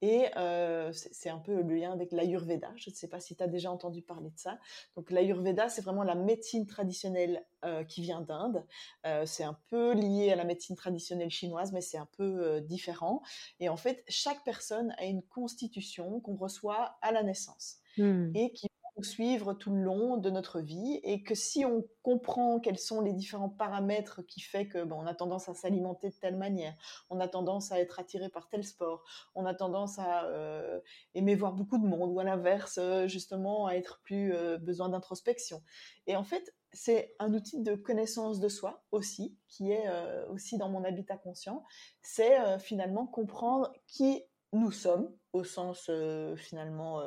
[0.00, 2.70] Et euh, c'est un peu le lien avec l'Ayurveda.
[2.76, 4.58] Je ne sais pas si tu as déjà entendu parler de ça.
[4.96, 8.64] Donc l'Ayurveda, c'est vraiment la médecine traditionnelle euh, qui vient d'Inde.
[9.06, 13.22] Euh, c'est un peu lié à la médecine traditionnelle chinoise, mais c'est un peu différent.
[13.58, 18.30] Et en fait, chaque personne a une constitution qu'on reçoit à la naissance hmm.
[18.34, 18.67] et qui
[19.02, 23.12] suivre tout le long de notre vie et que si on comprend quels sont les
[23.12, 26.74] différents paramètres qui fait que on a tendance à s'alimenter de telle manière,
[27.10, 30.80] on a tendance à être attiré par tel sport, on a tendance à euh,
[31.14, 34.88] aimer voir beaucoup de monde ou à l'inverse euh, justement à être plus euh, besoin
[34.88, 35.62] d'introspection.
[36.06, 39.88] Et en fait, c'est un outil de connaissance de soi aussi qui est
[40.28, 41.64] aussi dans mon habitat conscient,
[42.02, 45.90] c'est finalement comprendre qui nous sommes au sens
[46.36, 47.00] finalement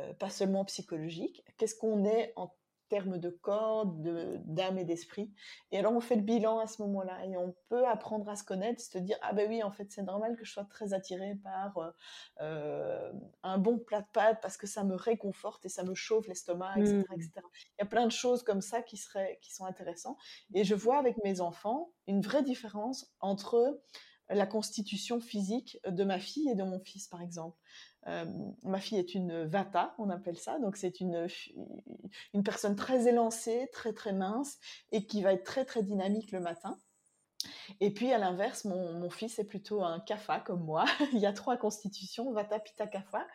[0.00, 1.44] euh, pas seulement psychologique.
[1.56, 2.54] Qu'est-ce qu'on est en
[2.88, 5.32] termes de corps, d'âme et d'esprit?
[5.70, 8.42] Et alors on fait le bilan à ce moment-là et on peut apprendre à se
[8.42, 11.36] connaître, se dire ah ben oui en fait c'est normal que je sois très attirée
[11.44, 11.90] par euh,
[12.40, 13.12] euh,
[13.44, 16.78] un bon plat de pâtes parce que ça me réconforte et ça me chauffe l'estomac,
[16.78, 17.14] etc., mmh.
[17.14, 17.30] etc.,
[17.78, 20.18] Il y a plein de choses comme ça qui seraient qui sont intéressantes
[20.54, 23.80] et je vois avec mes enfants une vraie différence entre
[24.30, 27.56] la constitution physique de ma fille et de mon fils, par exemple.
[28.06, 28.24] Euh,
[28.62, 31.26] ma fille est une vata, on appelle ça, donc c'est une,
[32.32, 34.58] une personne très élancée, très très mince
[34.90, 36.78] et qui va être très très dynamique le matin.
[37.80, 40.84] Et puis à l'inverse, mon, mon, fils est plutôt un kapha comme moi.
[41.12, 43.26] il y a trois constitutions, vata, pitta, kapha.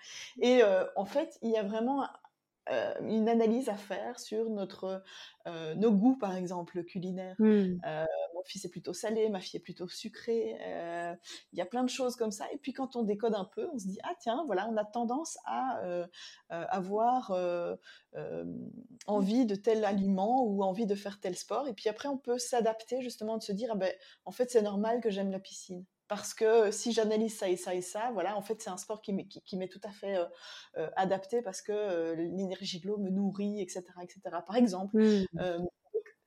[0.42, 2.08] Et euh, en fait, il y a vraiment
[2.72, 5.04] euh, une analyse à faire sur notre,
[5.48, 7.36] euh, nos goûts, par exemple, culinaires.
[7.38, 7.80] Mmh.
[7.86, 10.56] Euh, mon fils est plutôt salé, ma fille est plutôt sucrée.
[11.54, 12.46] Il y a plein de choses comme ça.
[12.52, 14.86] Et puis, quand on décode un peu, on se dit ah tiens, voilà, on a
[14.86, 15.80] tendance à
[16.50, 17.34] avoir
[19.08, 21.68] envie de tel aliment ou envie de faire tel sport.
[21.68, 23.94] Et puis après, on peut s'adapter justement de se dire ah ben,
[24.26, 27.74] en fait, c'est normal que j'aime la piscine parce que si j'analyse ça et ça
[27.74, 30.26] et ça, voilà, en fait, c'est un sport qui m'est, qui, tout à fait euh,
[30.78, 34.22] euh, adapté parce que euh, l'énergie de l'eau me nourrit, etc., etc.
[34.46, 35.68] Par exemple, mmh.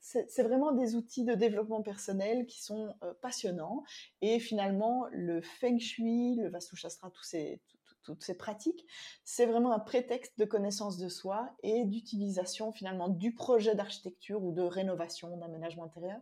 [0.01, 3.85] c'est, vraiment des outils de développement personnel qui sont passionnants.
[4.21, 7.61] Et finalement, le feng shui, le vastu shastra, tous ces,
[8.03, 8.87] toutes ces pratiques,
[9.25, 14.53] c'est vraiment un prétexte de connaissance de soi et d'utilisation finalement du projet d'architecture ou
[14.53, 16.21] de rénovation, d'aménagement intérieur.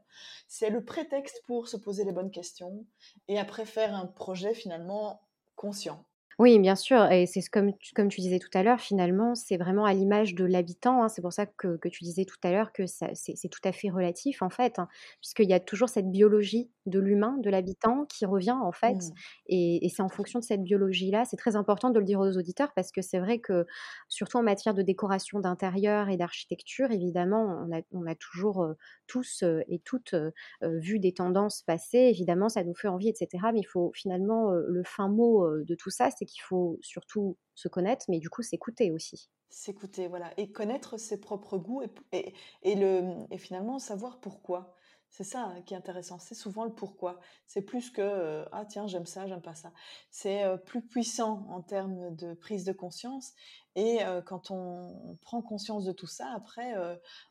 [0.49, 2.87] C'est le prétexte pour se poser les bonnes questions
[3.29, 5.23] et après faire un projet finalement
[5.55, 6.05] conscient.
[6.39, 9.57] Oui, bien sûr et c'est comme tu comme tu disais tout à l'heure, finalement, c'est
[9.57, 11.09] vraiment à l'image de l'habitant, hein.
[11.09, 13.61] C'est pour ça que que tu disais tout à l'heure que ça c'est c'est tout
[13.65, 14.87] à fait relatif, en fait, hein,
[15.23, 19.15] puisqu'il y a toujours cette biologie de l'humain, de l'habitant qui revient, en fait Mmh.
[19.47, 22.37] et et c'est en fonction de cette biologie-là c'est très important de le dire aux
[22.37, 23.65] auditeurs parce que c'est vrai que,
[24.09, 28.75] surtout en matière de décoration d'intérieur et d'architecture, évidemment, on a on a toujours,
[29.07, 30.15] tous, et toutes,
[30.63, 31.97] vu des tendances passer.
[31.99, 35.75] Évidemment, ça nous fait envie et cetera, mais il faut finalement, le fin mot, de
[35.75, 39.31] tout ça, c'est qu'il faut surtout se connaître, mais du coup s'écouter aussi.
[39.49, 41.81] S'écouter, voilà et connaître ses propres goûts
[42.13, 44.75] et et le, et finalement savoir pourquoi.
[45.09, 47.21] C'est ça, hein, qui est intéressant, c'est souvent le pourquoi.
[47.47, 49.73] C'est plus que, heu: «Ah tiens, j'aime ça, j'aime pas ça».
[50.11, 53.33] C'est, heu, plus puissant en termes de prise de conscience
[53.77, 56.75] et heu, quand on prend conscience de tout ça, après,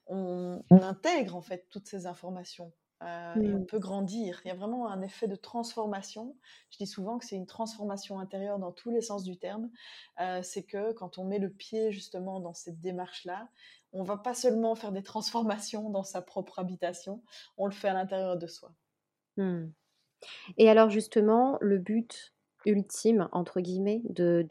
[0.08, 2.72] on on intègre en fait toutes ces informations,
[3.06, 3.66] heu et on Mmh.
[3.66, 4.42] peut grandir.
[4.46, 6.38] Il y a vraiment un effet de transformation.
[6.72, 9.70] Je dis souvent que c'est une transformation intérieure dans tous les sens du terme.
[10.20, 13.50] Heu, c'est que quand on met le pied justement dans cette démarche-là,
[13.94, 17.24] on va pas seulement faire des transformations dans sa propre habitation,
[17.58, 18.76] on le fait à l'intérieur de soi.
[19.38, 19.72] Mmh
[20.58, 22.35] et alors justement, le but
[22.66, 24.46] «ultime» entre guillemets de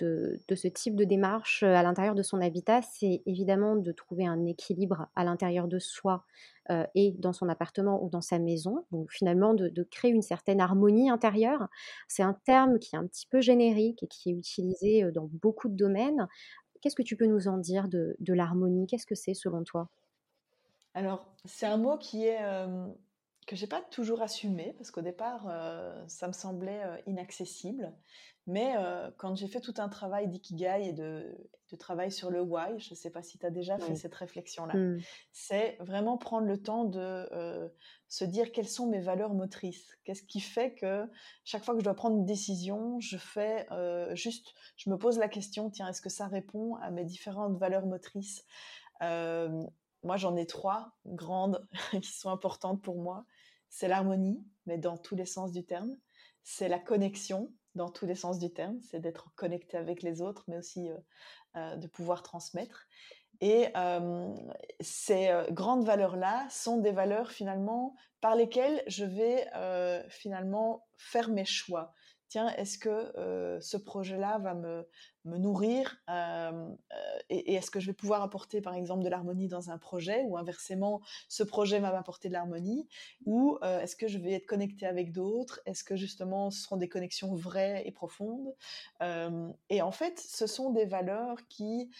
[0.54, 4.46] ce type de démarche, heu, à l'intérieur de son habitat, c'est évidemment de trouver un
[4.46, 6.24] équilibre à l'intérieur de soi,
[6.70, 8.86] heu et dans son appartement ou dans sa maison.
[8.92, 11.68] Donc finalement de créer une certaine harmonie intérieure.
[12.08, 15.28] C'est un terme qui est un petit peu générique et qui est utilisé, heu, dans
[15.32, 16.28] beaucoup de domaines.
[16.80, 18.86] Qu'est-ce que tu peux nous en dire de l'harmonie?
[18.86, 19.90] Qu'est-ce que c'est selon toi?
[20.94, 22.38] Alors, c'est un mot qui est,
[23.46, 27.94] que j'ai pas toujours assumé parce qu'au départ, heu, ça me semblait, heu, inaccessible.
[28.46, 31.36] Mais, heu, quand j'ai fait tout un travail d'ikigai et de
[31.70, 33.96] de travail sur le why, je sais pas si tu as déjà fait Oui.
[33.96, 34.80] cette réflexion-là?
[34.80, 35.04] Mmh.
[35.32, 37.26] C'est vraiment prendre le temps de,
[38.08, 41.10] se dire: «Quelles sont mes valeurs motrices?» qu'est-ce qui fait que
[41.44, 43.66] chaque fois que je dois prendre une décision, je fais,
[44.14, 47.86] juste je me pose la question: «Tiens, est-ce que ça répond à mes différentes valeurs
[47.86, 48.44] motrices?»
[49.00, 51.66] moi j'en ai 3 grandes
[52.02, 53.26] qui sont importantes pour moi.
[53.76, 55.96] C'est l'harmonie, mais dans tous les sens du terme.
[56.44, 60.44] C'est la connexion, dans tous les sens du terme, c'est d'être connecté avec les autres,
[60.46, 60.98] mais aussi, heu
[61.56, 62.86] heu, de pouvoir transmettre
[63.40, 64.32] et hem,
[64.78, 69.44] ces, grandes valeurs-là sont des valeurs finalement par lesquelles je vais,
[70.08, 71.92] finalement faire mes choix.
[72.28, 74.88] Tiens, est-ce que, ce projet-là va me
[75.24, 76.02] me nourrir?
[77.30, 80.22] Et est-ce que je vais pouvoir apporter par exemple de l'harmonie dans un projet?
[80.26, 82.88] Ou inversement, ce projet va m'apporter de l'harmonie?
[83.26, 85.60] Ou, est-ce que je vais être connecté avec d'autres?
[85.66, 88.54] Est-ce que justement ce seront des connexions vraies et profondes?
[89.70, 91.90] Et en fait, ce sont des valeurs qui,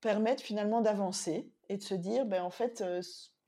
[0.00, 2.84] permettent finalement d'avancer et de se dire: «Beh, en fait,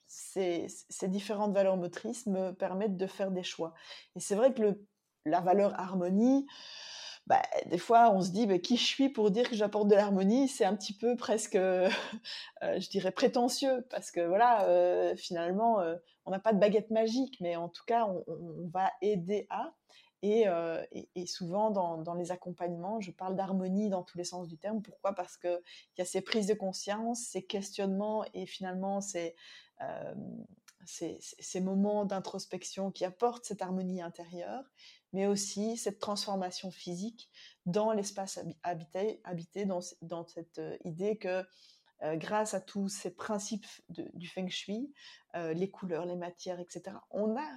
[0.09, 3.75] ces ces différentes valeurs motrices me permettent de faire des choix»
[4.17, 4.87] et c'est vrai que le
[5.29, 6.47] la valeur harmonie,
[7.27, 9.95] bah, des fois on se dit: «Beh, qui je suis pour dire que j'apporte de
[9.95, 11.87] l'harmonie?» c'est un petit peu presque, heu
[12.63, 15.79] heu, je dirais prétentieux parce que voilà, heu, finalement,
[16.27, 18.25] on n'a pas de baguette magique, mais en tout cas on
[18.73, 19.75] va aider à
[20.23, 24.83] et souvent dans les accompagnements, je parle d'harmonie dans tous les sens du terme.
[24.83, 25.15] Pourquoi?
[25.15, 25.61] Parce qu'il
[25.97, 29.35] y a ces prises de conscience, ces questionnements et finalement ces
[31.61, 34.65] moments d'introspection qui apportent cette harmonie intérieure,
[35.13, 37.31] mais aussi cette transformation physique
[37.67, 41.43] dans l'espace habi habité habité dans cette, heu, idée que,
[42.05, 44.93] heu, grâce à tous ces principes du feng shui,
[45.37, 47.49] heu, les couleurs, les matières et cetera, on a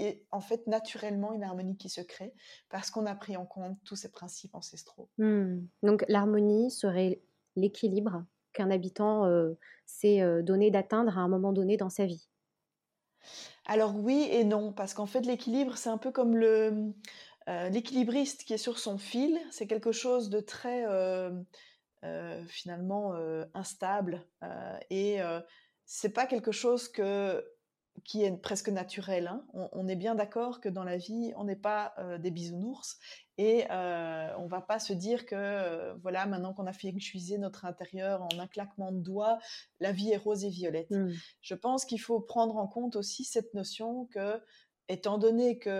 [0.00, 2.34] et en fait naturellement une harmonie qui se crée
[2.70, 5.10] parce qu'on a pris en compte tous ces principes ancestraux.
[5.18, 5.66] Mmh.
[5.82, 7.20] Donc l'harmonie serait
[7.56, 9.26] l'équilibre qu'un habitant,
[9.86, 12.28] s'est, donné d'atteindre à un moment donné dans sa vie?
[13.66, 18.54] Alors oui et non, parce qu'en fait l'équilibre, c'est un peu comme heu, l'équilibriste qui
[18.54, 19.38] est sur son fil.
[19.50, 21.44] C'est quelque chose de très, hem,
[22.04, 23.14] heu, finalement,
[23.54, 24.26] instable,
[24.90, 25.18] et
[25.86, 27.44] c'est pas quelque chose que
[28.04, 29.46] qui est presque naturel, hein.
[29.54, 32.98] On on est bien d'accord que dans la vie, on n'est pas, heu, des bisounours
[33.38, 35.34] et heu, on va pas se dire que,
[35.94, 39.38] heu, voilà, maintenant qu'on a feng shuisé notre intérieur en un claquement de doigts,
[39.80, 40.90] la vie est rose et violette.
[40.90, 41.20] Mmh.
[41.42, 44.42] Je pense qu'il faut prendre en compte aussi cette notion que,
[44.88, 45.70] étant donné que,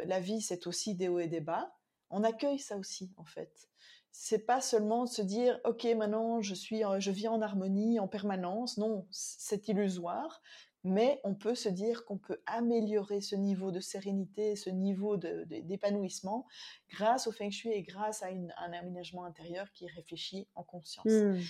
[0.00, 1.72] heu, la vie, c'est aussi des hauts et des bas,
[2.10, 3.68] on accueille ça aussi, en fait.
[4.12, 8.76] C'est pas seulement se dire: «OK, maintenant je suis je vis en harmonie en permanence».
[8.78, 10.42] Non, c'est illusoire.
[10.84, 16.46] Mais on peut se dire qu'on peut améliorer ce niveau de sérénité, ce niveau d'épanouissement
[16.90, 21.06] grâce au feng shui et grâce à un aménagement intérieur qui est réfléchi en conscience.
[21.06, 21.40] Mmh.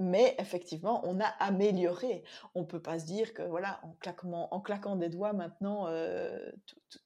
[0.00, 2.24] Mais effectivement, on a amélioré.
[2.56, 6.50] On ne peut pas se dire que voilà, en, en claquant des doigts maintenant, euh,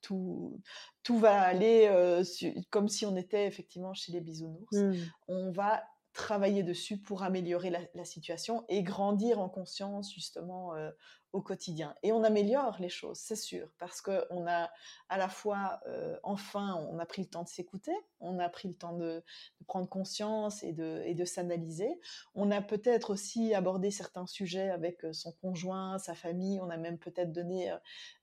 [0.01, 0.59] tout,
[1.03, 2.25] tout, va aller euh,
[2.71, 4.73] comme si on était effectivement chez les bisounours.
[4.73, 4.95] Mmh.
[5.29, 5.83] On va
[6.19, 10.91] travailler dessus pour améliorer la, situation et grandir en conscience justement euh,
[11.33, 11.95] au quotidien.
[12.03, 14.71] Et on améliore les choses, c'est sûr, parce qu'on a
[15.09, 18.69] à la fois, euh, enfin, on a pris le temps de s'écouter, on a pris
[18.69, 19.23] le temps de,
[19.67, 22.01] prendre conscience et de, et de s'analyser.
[22.35, 26.79] On a peut-être aussi abordé certains sujets avec euh, son conjoint, sa famille, on a
[26.79, 27.75] même peut-être donné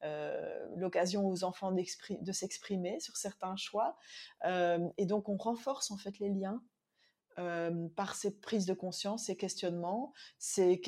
[0.04, 3.98] euh, l'occasion aux enfants de s'exprimer sur certains choix.
[4.98, 6.62] et donc on renforce en fait les liens
[7.96, 10.80] par ces prises de conscience, ces questionnements, ces,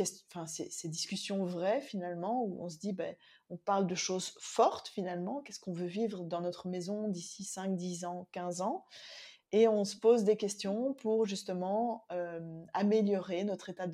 [0.85, 3.15] discussions vraies finalement, où on se dit, ben,
[3.49, 7.75] on parle de choses fortes finalement, qu'est-ce qu'on veut vivre dans notre maison d'ici 5,
[7.75, 8.85] 10 ans, 15 ans,
[9.51, 12.05] et on se pose des questions pour justement
[12.73, 13.87] améliorer notre état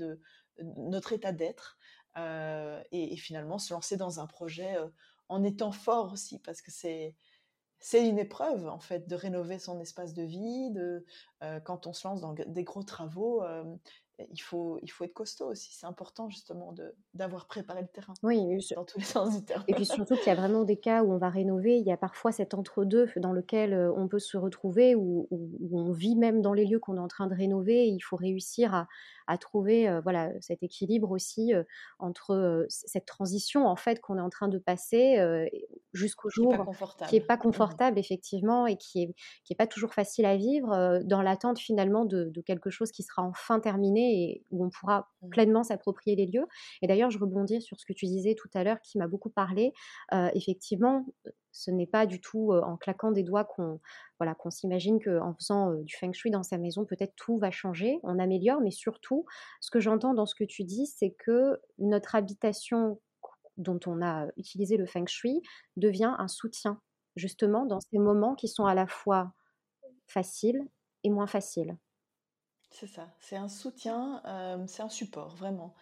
[1.31, 1.77] d'être
[2.15, 4.75] et, et, finalement se lancer dans un projet
[5.29, 7.15] en étant fort aussi, parce que c'est
[7.83, 11.05] c'est une épreuve en fait de rénover son espace de vie, de,
[11.63, 13.63] quand on se lance dans des gros travaux, euh,
[14.31, 15.73] il faut, il faut être costaud aussi.
[15.73, 16.73] C'est important justement
[17.13, 18.13] d'avoir préparé le terrain.
[18.21, 19.63] Oui, dans tous les sens du terme.
[19.67, 21.91] Et puis surtout qu'il y a vraiment des cas où on va rénover, il y
[21.91, 25.27] a parfois cet entre-deux dans lequel euh, on peut se retrouver, où,
[25.71, 27.87] on vit même dans les lieux qu'on est en train de rénover.
[27.87, 28.87] Et il faut réussir à,
[29.27, 31.63] à trouver euh, voilà cet équilibre aussi euh,
[31.99, 35.17] entre cette transition en fait qu'on est en train de passer
[35.93, 36.53] jusqu'au jour
[37.07, 40.37] qui n'est pas, mmh confortable effectivement et qui est qui est pas toujours facile à
[40.37, 44.69] vivre dans l'attente finalement de, de quelque chose qui sera enfin terminé et où on
[44.69, 45.29] pourra mmh.
[45.29, 46.45] pleinement s'approprier les lieux.
[46.81, 49.29] Et d'ailleurs, je rebondis sur ce que tu disais tout à l'heure qui m'a beaucoup
[49.29, 49.73] parlé.
[50.13, 51.05] Euh, effectivement,
[51.51, 53.79] ce n'est pas du tout euh, en claquant des doigts qu'on
[54.19, 57.51] voilà, qu'on s'imagine qu'en faisant euh, du feng shui dans sa maison, peut-être tout va
[57.51, 59.25] changer, on améliore, mais surtout,
[59.59, 62.99] ce que j'entends dans ce que tu dis, c'est que notre habitation
[63.57, 65.41] dont on a utilisé le feng shui
[65.77, 66.81] devient un soutien,
[67.15, 69.33] justement, dans ces moments qui sont à la fois
[70.07, 70.67] faciles
[71.03, 71.77] et moins faciles.
[72.73, 75.75] C'est ça, c'est un soutien, euh, c'est un support, vraiment.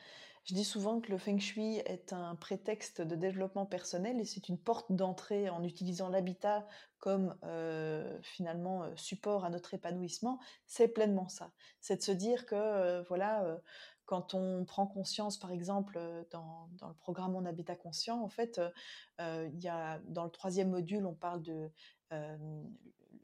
[0.44, 4.50] Je dis souvent que le feng shui est un prétexte de développement personnel et c'est
[4.50, 10.40] une porte d'entrée en utilisant l'habitat comme euh, finalement euh, support à notre épanouissement.
[10.66, 11.52] C'est pleinement ça.
[11.80, 13.46] C'est de se dire que voilà,
[14.06, 15.98] quand on prend conscience, par exemple,
[16.32, 18.60] dans, dans le programme Mon Habitat Conscient, en fait,
[19.20, 21.72] il y a, dans le troisième module, on parle de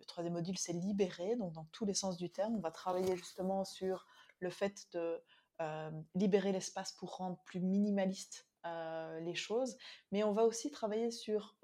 [0.05, 2.55] troisième module, c'est libérer, donc dans tous les sens du terme.
[2.55, 4.05] On va travailler justement sur
[4.39, 5.21] le fait de
[5.62, 9.77] euh, libérer l'espace pour rendre plus minimaliste euh, les choses,
[10.12, 11.55] mais on va aussi travailler sur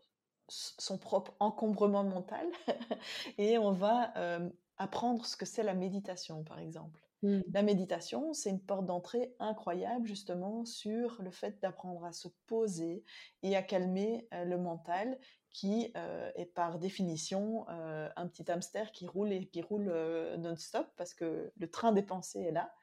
[0.48, 2.48] son propre encombrement mental
[3.38, 7.02] et on va euh, apprendre ce que c'est la méditation, par exemple.
[7.24, 7.40] Mmh.
[7.52, 13.04] La méditation, c'est une porte d'entrée incroyable justement sur le fait d'apprendre à se poser
[13.42, 15.18] et à calmer le mental
[15.50, 19.94] qui est par définition un petit hamster qui roule et qui roule
[20.40, 22.74] non-stop parce que le train des pensées est là.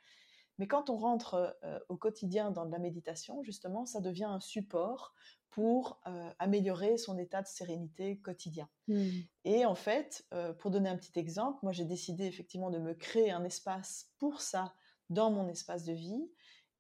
[0.59, 5.15] Mais quand on rentre au quotidien dans de la méditation, justement, ça devient un support
[5.51, 6.01] pour
[6.39, 8.69] améliorer son état de sérénité quotidien.
[8.87, 9.09] Mmh.
[9.45, 10.25] Et en fait,
[10.61, 14.41] pour donner un petit exemple, moi j'ai décidé effectivement de me créer un espace pour
[14.41, 14.75] ça
[15.09, 16.31] dans mon espace de vie.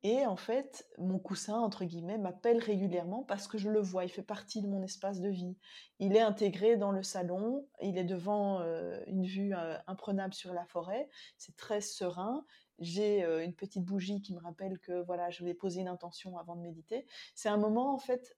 [0.02, 4.08] Et en fait, mon coussin, entre guillemets, m'appelle régulièrement parce que je le vois, il
[4.08, 5.58] fait partie de mon espace de vie.
[5.98, 10.54] Il est intégré dans le salon, il est devant euh, une vue euh, imprenable sur
[10.54, 12.46] la forêt, c'est très serein.
[12.80, 16.38] J'ai euh, une petite bougie qui me rappelle que voilà, je vais poser une intention
[16.38, 17.06] avant de méditer.
[17.34, 18.36] C'est un moment en fait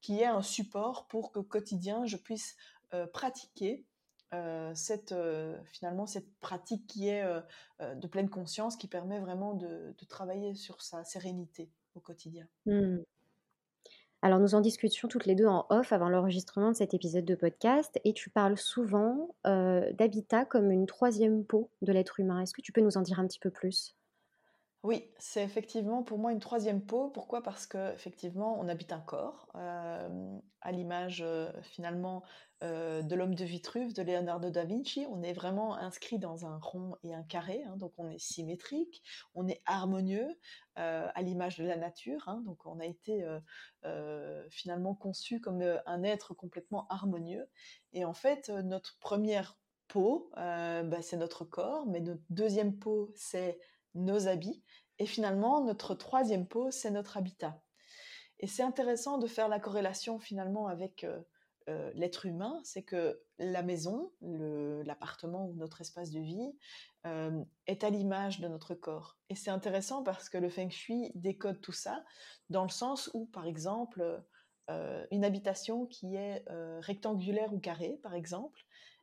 [0.00, 2.56] qui est un support pour que quotidien je puisse
[3.12, 3.84] pratiquer
[4.32, 7.40] euh, cette, euh, finalement cette pratique qui est euh,
[7.96, 12.46] de pleine conscience, qui permet vraiment de, travailler sur sa sérénité au quotidien.
[12.66, 12.98] Mmh.
[14.22, 17.34] Alors nous en discutions toutes les deux en off avant l'enregistrement de cet épisode de
[17.34, 22.40] podcast et tu parles souvent d'habitat comme une troisième peau de l'être humain.
[22.40, 23.94] Est-ce que tu peux nous en dire un petit peu plus?
[24.82, 27.10] Oui, c'est effectivement pour moi une troisième peau.
[27.10, 27.42] Pourquoi?
[27.42, 31.24] Parce que effectivement, on habite un corps, à l'image
[31.62, 32.22] finalement
[32.62, 35.06] de l'homme de Vitruve de Leonardo da Vinci.
[35.10, 39.02] On est vraiment inscrit dans un rond et un carré, hein, donc on est symétrique,
[39.34, 40.38] on est harmonieux,
[40.76, 42.28] à l'image de la nature.
[42.28, 43.22] Hein, donc on a été
[44.50, 47.50] finalement conçu comme un être complètement harmonieux.
[47.92, 49.58] Et en fait, notre première
[49.88, 53.58] peau, bah, c'est notre corps, mais notre deuxième peau, c'est
[53.94, 54.62] nos habits.
[54.98, 57.60] Et finalement, notre troisième peau, c'est notre habitat.
[58.38, 61.06] Et c'est intéressant de faire la corrélation finalement avec
[61.94, 66.52] l'être humain, c'est que la maison, l'appartement ou notre espace de vie
[67.66, 69.18] est à l'image de notre corps.
[69.28, 72.04] Et c'est intéressant parce que le feng shui décode tout ça
[72.48, 74.22] dans le sens où, par exemple,
[75.10, 76.44] une habitation qui est
[76.80, 78.60] rectangulaire ou carrée, par exemple,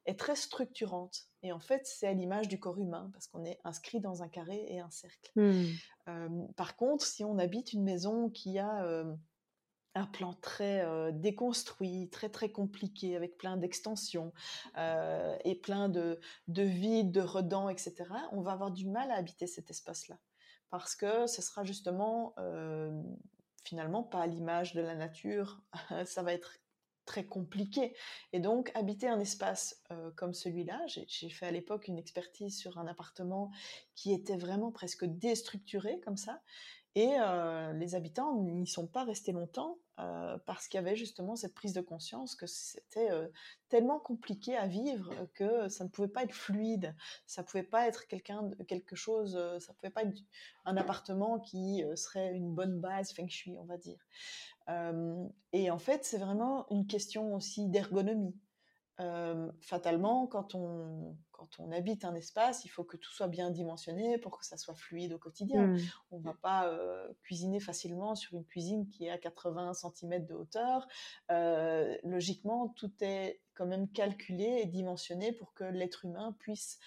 [0.08, 1.26] est très structurante.
[1.44, 4.28] Et en fait, c'est à l'image du corps humain, parce qu'on est inscrit dans un
[4.28, 5.32] carré et un cercle.
[5.36, 6.48] Mmh.
[6.56, 9.06] par contre, si on habite une maison qui a
[9.94, 14.34] un plan très déconstruit, très très compliqué, avec plein d'extensions
[14.76, 17.96] et plein de, de vides, de redans, etc.,
[18.32, 20.18] on va avoir du mal à habiter cet espace-là.
[20.70, 22.36] Parce que ce sera justement
[23.64, 25.62] finalement pas à l'image de la nature,
[26.06, 26.58] ça va être
[27.08, 27.96] très compliqué.
[28.34, 29.82] Et donc, habiter un espace
[30.16, 33.50] comme celui-là, j'ai fait à l'époque une expertise sur un appartement
[33.96, 36.42] qui était vraiment presque déstructuré comme ça.
[36.98, 37.16] Et
[37.76, 39.78] les habitants n'y sont pas restés longtemps
[40.48, 43.10] parce qu'il y avait justement cette prise de conscience que c'était
[43.70, 46.96] tellement compliqué à vivre que ça ne pouvait pas être fluide,
[47.28, 50.24] ça pouvait pas être quelque chose, ça pouvait pas être
[50.66, 54.04] un appartement qui serait une bonne base feng shui, on va dire.
[55.54, 58.34] et en fait, c'est vraiment une question aussi d'ergonomie
[59.62, 64.18] fatalement, quand on, quand on habite un espace, il faut que tout soit bien dimensionné
[64.18, 65.68] pour que ça soit fluide au quotidien.
[65.68, 65.80] Mmh.
[66.12, 66.74] On ne va pas
[67.22, 70.88] cuisiner facilement sur une cuisine qui est à 80 cm de hauteur.
[72.04, 76.80] logiquement, tout est quand même calculé et dimensionné pour que l'être humain puisse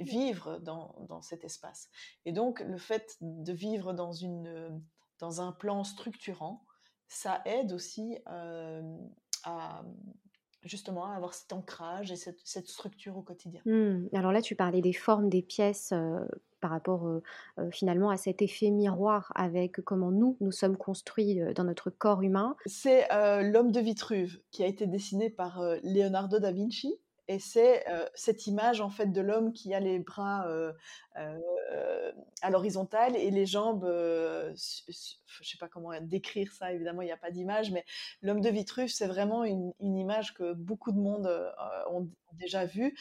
[0.00, 1.90] vivre dans, dans, cet espace.
[2.24, 4.82] Et donc, le fait de vivre dans, une,
[5.18, 6.64] dans un plan structurant,
[7.08, 9.82] ça aide aussi à
[10.68, 13.60] justement avoir cet ancrage et cette, structure au quotidien.
[13.64, 14.08] Mmh.
[14.12, 15.92] Alors là, tu parlais des formes des pièces
[16.60, 17.08] par rapport
[17.70, 22.56] finalement à cet effet miroir avec comment nous, nous sommes construits dans notre corps humain.
[22.66, 23.06] C'est
[23.42, 26.98] l'homme de Vitruve qui a été dessiné par Leonardo da Vinci
[27.28, 30.48] et c'est cette image en fait de l'homme qui a les bras
[31.14, 34.52] à l'horizontale et les jambes, je
[35.42, 37.84] sais pas comment décrire ça, évidemment il n'y a pas d'image, mais
[38.22, 41.28] l'homme de Vitruve c'est vraiment une, image que beaucoup de monde
[41.90, 42.96] ont, déjà vue.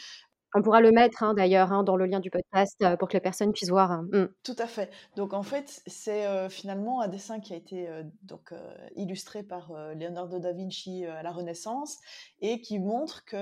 [0.53, 3.13] On pourra le mettre hein, d'ailleurs hein, dans le lien du podcast euh, pour que
[3.13, 3.91] les personnes puissent voir.
[3.91, 4.07] Hein.
[4.11, 4.25] Mmh.
[4.43, 4.89] Tout à fait.
[5.15, 8.53] Donc en fait, c'est euh, finalement un dessin qui a été euh, donc
[8.95, 11.97] illustré par Leonardo da Vinci à la Renaissance
[12.41, 13.37] et qui montre que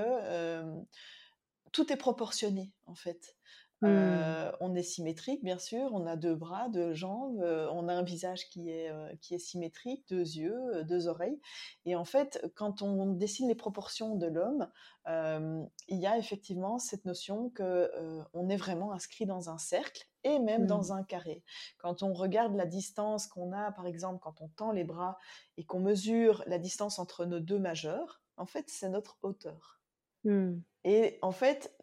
[1.72, 3.35] tout est proportionné en fait.
[3.82, 4.52] Mmh.
[4.60, 5.90] on est symétrique, bien sûr.
[5.92, 7.42] On a deux bras, deux jambes.
[7.72, 11.38] on a un visage qui est, qui est symétrique, deux yeux, deux oreilles.
[11.84, 14.68] Et en fait, quand on dessine les proportions de l'homme,
[15.06, 17.90] il y a effectivement cette notion que
[18.32, 20.66] on est vraiment inscrit dans un cercle et même mmh.
[20.66, 21.44] dans un carré.
[21.78, 25.18] Quand on regarde la distance qu'on a, par exemple, quand on tend les bras
[25.56, 29.80] et qu'on mesure la distance entre nos deux majeurs, en fait, c'est notre hauteur.
[30.24, 30.56] Mmh.
[30.84, 31.76] Et en fait,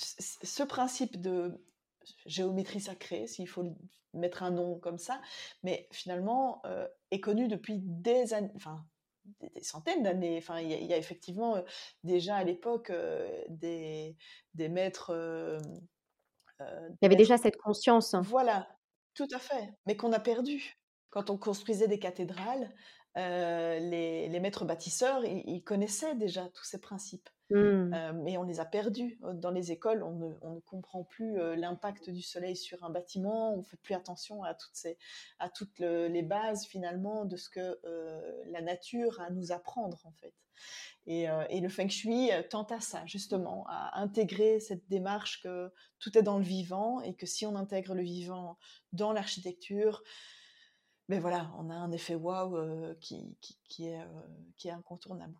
[0.00, 1.60] ce principe de
[2.26, 3.76] géométrie sacrée, s'il faut
[4.14, 5.20] mettre un nom comme ça,
[5.62, 8.84] mais finalement euh, est connu depuis des années, enfin
[9.40, 10.38] des, centaines d'années.
[10.38, 11.62] Enfin, il y, a effectivement euh,
[12.04, 14.16] déjà à l'époque euh, des,
[14.54, 15.12] des maîtres.
[16.60, 18.14] il y avait déjà cette conscience.
[18.14, 18.68] Voilà,
[19.14, 20.76] tout à fait, mais qu'on a perdu.
[21.10, 22.72] Quand on construisait des cathédrales,
[23.16, 27.28] les, les, maîtres bâtisseurs, ils connaissaient déjà tous ces principes.
[27.50, 28.12] Mmh.
[28.22, 29.18] mais on les a perdus.
[29.34, 33.76] Dans les écoles, on ne, comprend plus l'impact du soleil sur un bâtiment, on fait
[33.78, 37.80] plus attention à toutes, les bases finalement de ce que
[38.46, 40.34] la nature a à nous apprendre en fait.
[41.06, 41.26] Et,
[41.60, 46.38] le feng shui tente à ça, justement, à intégrer cette démarche que tout est dans
[46.38, 48.58] le vivant et que si on intègre le vivant
[48.92, 50.02] dans l'architecture,
[51.08, 53.36] ben voilà, on a un effet waouh qui,
[53.86, 55.34] est, incontournable.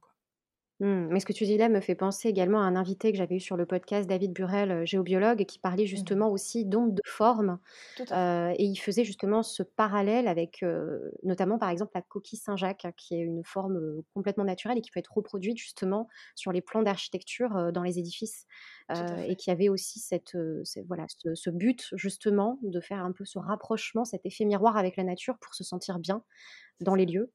[0.80, 3.18] Mmh, mais ce que tu dis là me fait penser également à un invité que
[3.18, 6.94] j'avais eu sur le podcast, David Burel, euh, géobiologue, qui parlait mmh justement aussi d'ondes
[6.94, 7.58] de forme.
[8.12, 12.86] Euh, et il faisait justement ce parallèle avec, euh, notamment par exemple, la coquille Saint-Jacques,
[12.86, 16.62] hein, qui est une forme complètement naturelle et qui peut être reproduite justement sur les
[16.62, 18.46] plans d'architecture dans les édifices.
[19.28, 20.36] et qui avait aussi cette,
[20.88, 25.04] voilà, ce, but justement de faire un peu ce rapprochement, cet effet miroir avec la
[25.04, 26.24] nature pour se sentir bien
[26.80, 27.30] dans les lieux.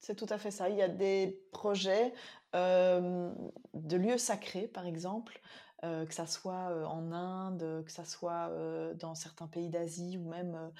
[0.00, 0.68] C'est tout à fait ça.
[0.68, 2.12] Il y a des projets
[2.54, 5.40] de lieux sacrés, par exemple,
[5.82, 8.50] que ça soit en Inde, que ça soit
[8.94, 10.72] dans certains pays d'Asie ou même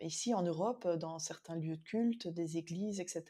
[0.00, 3.24] ici en Europe, dans certains lieux de culte, des églises, etc.,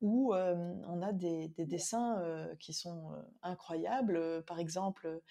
[0.00, 3.10] où on a des, dessins qui sont
[3.42, 4.44] incroyables.
[4.46, 5.22] Par exemple,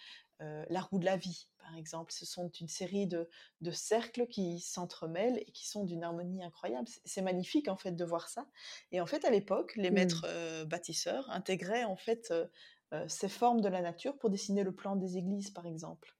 [0.70, 2.12] la roue de la vie, par exemple.
[2.12, 3.28] Ce sont une série de,
[3.72, 6.88] cercles qui s'entremêlent et qui sont d'une harmonie incroyable.
[7.06, 8.48] C'est magnifique en fait de voir ça.
[8.92, 9.94] Et en fait, à l'époque, les mmh.
[9.94, 12.34] maîtres bâtisseurs intégraient en fait
[13.08, 16.16] ces formes de la nature pour dessiner le plan des églises, par exemple.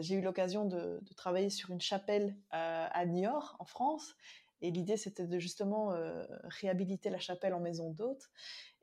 [0.00, 4.14] J'ai eu l'occasion de, travailler sur une chapelle à Niort, en France,
[4.62, 5.94] et l'idée c'était de justement
[6.44, 8.30] réhabiliter la chapelle en maison d'hôte.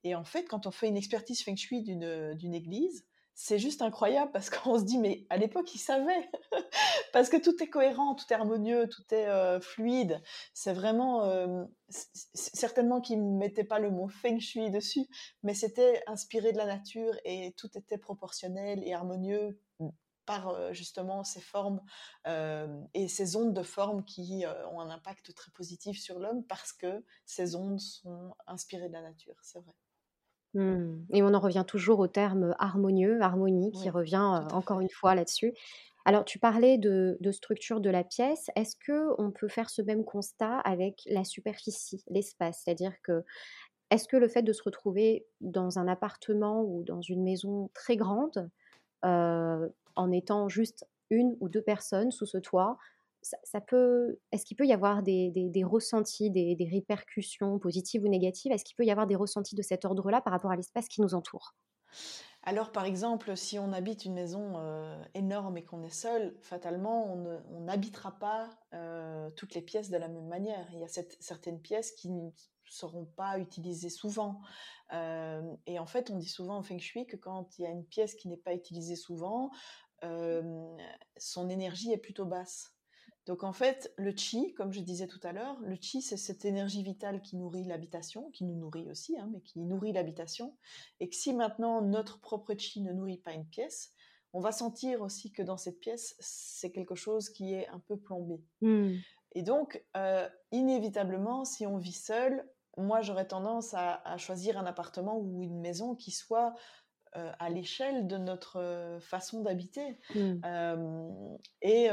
[0.03, 3.05] Et en fait, quand on fait une expertise feng shui d'une église,
[3.39, 6.27] c'est juste incroyable parce qu'on se dit, mais à l'époque, ils savaient.
[7.13, 10.19] parce que tout est cohérent, tout est harmonieux, tout est euh, fluide.
[10.55, 11.23] C'est vraiment.
[11.23, 11.63] Euh,
[12.33, 15.05] certainement qu'ils ne mettaient pas le mot feng shui dessus,
[15.43, 19.61] mais c'était inspiré de la nature et tout était proportionnel et harmonieux
[20.25, 21.79] par euh, justement ces formes
[22.25, 27.05] et ces ondes de forme qui ont un impact très positif sur l'homme parce que
[27.25, 29.75] ces ondes sont inspirées de la nature, c'est vrai.
[30.53, 31.05] Mmh.
[31.13, 35.53] Et on en revient toujours au terme harmonieux, harmonie, qui revient encore une fois là-dessus.
[36.05, 38.49] Alors, tu parlais de, structure de la pièce.
[38.55, 42.61] Est-ce que on peut faire ce même constat avec la superficie, l'espace?
[42.63, 43.23] C'est-à-dire que
[43.89, 47.97] est-ce que le fait de se retrouver dans un appartement ou dans une maison très
[47.97, 48.49] grande,
[49.03, 52.77] en étant juste une ou deux personnes sous ce toit,
[54.31, 58.51] est-ce qu'il peut y avoir des, ressentis, des, répercussions positives ou négatives?
[58.51, 61.01] Est-ce qu'il peut y avoir des ressentis de cet ordre-là par rapport à l'espace qui
[61.01, 61.55] nous entoure?
[62.43, 67.11] Alors, par exemple, si on habite une maison euh, énorme et qu'on est seul, fatalement,
[67.11, 70.65] on n'habitera pas euh, toutes les pièces de la même manière.
[70.71, 70.87] Il y a
[71.19, 72.29] certaines pièces qui ne
[72.63, 74.39] seront pas utilisées souvent.
[74.93, 77.69] Euh, et en fait, on dit souvent en feng shui que quand il y a
[77.69, 79.51] une pièce qui n'est pas utilisée souvent,
[81.17, 82.76] son énergie est plutôt basse.
[83.27, 86.45] Donc en fait, le chi, comme je disais tout à l'heure, le chi, c'est cette
[86.45, 90.55] énergie vitale qui nourrit l'habitation, qui nous nourrit aussi, hein, mais qui nourrit l'habitation.
[91.01, 93.91] Et que si maintenant notre propre chi ne nourrit pas une pièce,
[94.33, 97.97] on va sentir aussi que dans cette pièce, c'est quelque chose qui est un peu
[97.97, 98.41] plombé.
[98.61, 98.95] Hmm.
[99.33, 102.47] Et donc, euh, inévitablement, si on vit seul,
[102.77, 106.53] moi j'aurais tendance à, choisir un appartement ou une maison qui soit
[107.15, 109.99] euh, à l'échelle de notre euh, façon d'habiter.
[110.13, 110.41] Mmh.
[110.45, 111.89] Euh, et,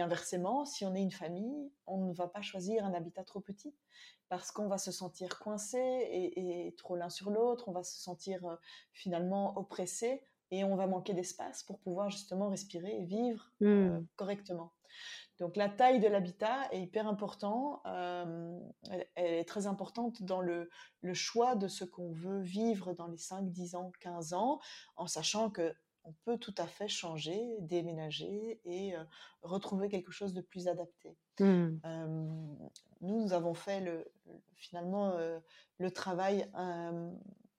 [0.00, 3.74] inversement, si on est une famille, on ne va pas choisir un habitat trop petit
[4.28, 8.40] parce qu'on va se sentir coincé et, trop l'un sur l'autre, on va se sentir
[8.92, 13.98] finalement oppressé et on va manquer d'espace pour pouvoir justement respirer et vivre mmh.
[14.16, 14.72] correctement.
[15.38, 17.82] Donc la taille de l'habitat est hyper important.
[17.86, 18.58] Euh,
[19.16, 20.70] elle, est très importante dans le,
[21.14, 24.60] choix de ce qu'on veut vivre dans les 5, 10 ans, 15 ans,
[24.96, 25.74] en sachant que
[26.04, 29.04] on peut tout à fait changer, déménager et euh,
[29.42, 31.16] retrouver quelque chose de plus adapté.
[31.38, 31.68] Mmh.
[31.84, 32.06] Euh,
[33.02, 34.12] nous, nous avons fait le,
[34.56, 35.16] finalement
[35.78, 36.50] le travail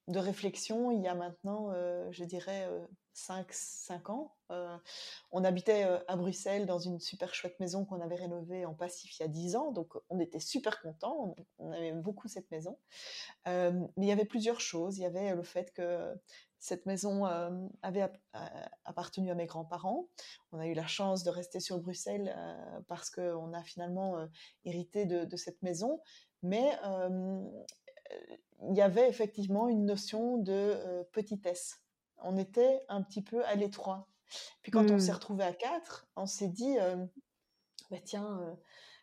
[0.07, 1.73] de réflexion il y a maintenant,
[2.11, 2.69] je dirais,
[3.13, 4.33] 5, ans.
[4.51, 4.77] Euh,
[5.31, 9.19] on habitait euh, à Bruxelles dans une super chouette maison qu'on avait rénovée en passif
[9.19, 12.77] il y a 10 ans, donc on était super contents, on, aimait beaucoup cette maison.
[13.47, 14.97] Euh, mais il y avait plusieurs choses.
[14.97, 16.13] Il y avait le fait que
[16.59, 17.25] cette maison
[17.81, 18.09] avait
[18.85, 20.07] appartenu à mes grands-parents.
[20.53, 22.33] On a eu la chance de rester sur Bruxelles
[22.87, 24.25] parce qu'on a finalement
[24.63, 25.99] hérité de, cette maison.
[26.41, 26.71] Mais
[28.61, 31.82] il y avait effectivement une notion de petitesse
[32.19, 34.07] on était un petit peu à l'étroit.
[34.61, 35.15] Puis quand on s'est mmh.
[35.15, 36.75] retrouvé à quatre, on s'est dit,
[37.91, 38.39] bah tiens,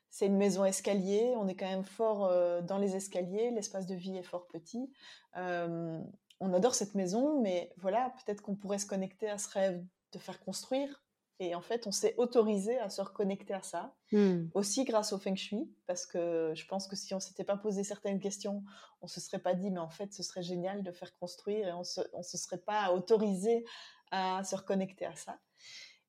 [0.09, 2.29] c'est une maison escalier, on est quand même fort
[2.63, 4.91] dans les escaliers, l'espace de vie est fort petit.
[5.37, 10.19] on adore cette maison, mais voilà, peut-être qu'on pourrait se connecter à ce rêve de
[10.19, 11.05] faire construire
[11.41, 14.49] et en fait, on s'est autorisé à se reconnecter à ça, hmm.
[14.53, 17.83] aussi grâce au feng shui, parce que je pense que si on s'était pas posé
[17.83, 18.63] certaines questions,
[19.01, 21.73] on se serait pas dit, mais en fait, ce serait génial de faire construire, et
[21.73, 23.65] on se, se serait pas autorisé
[24.11, 25.39] à se reconnecter à ça.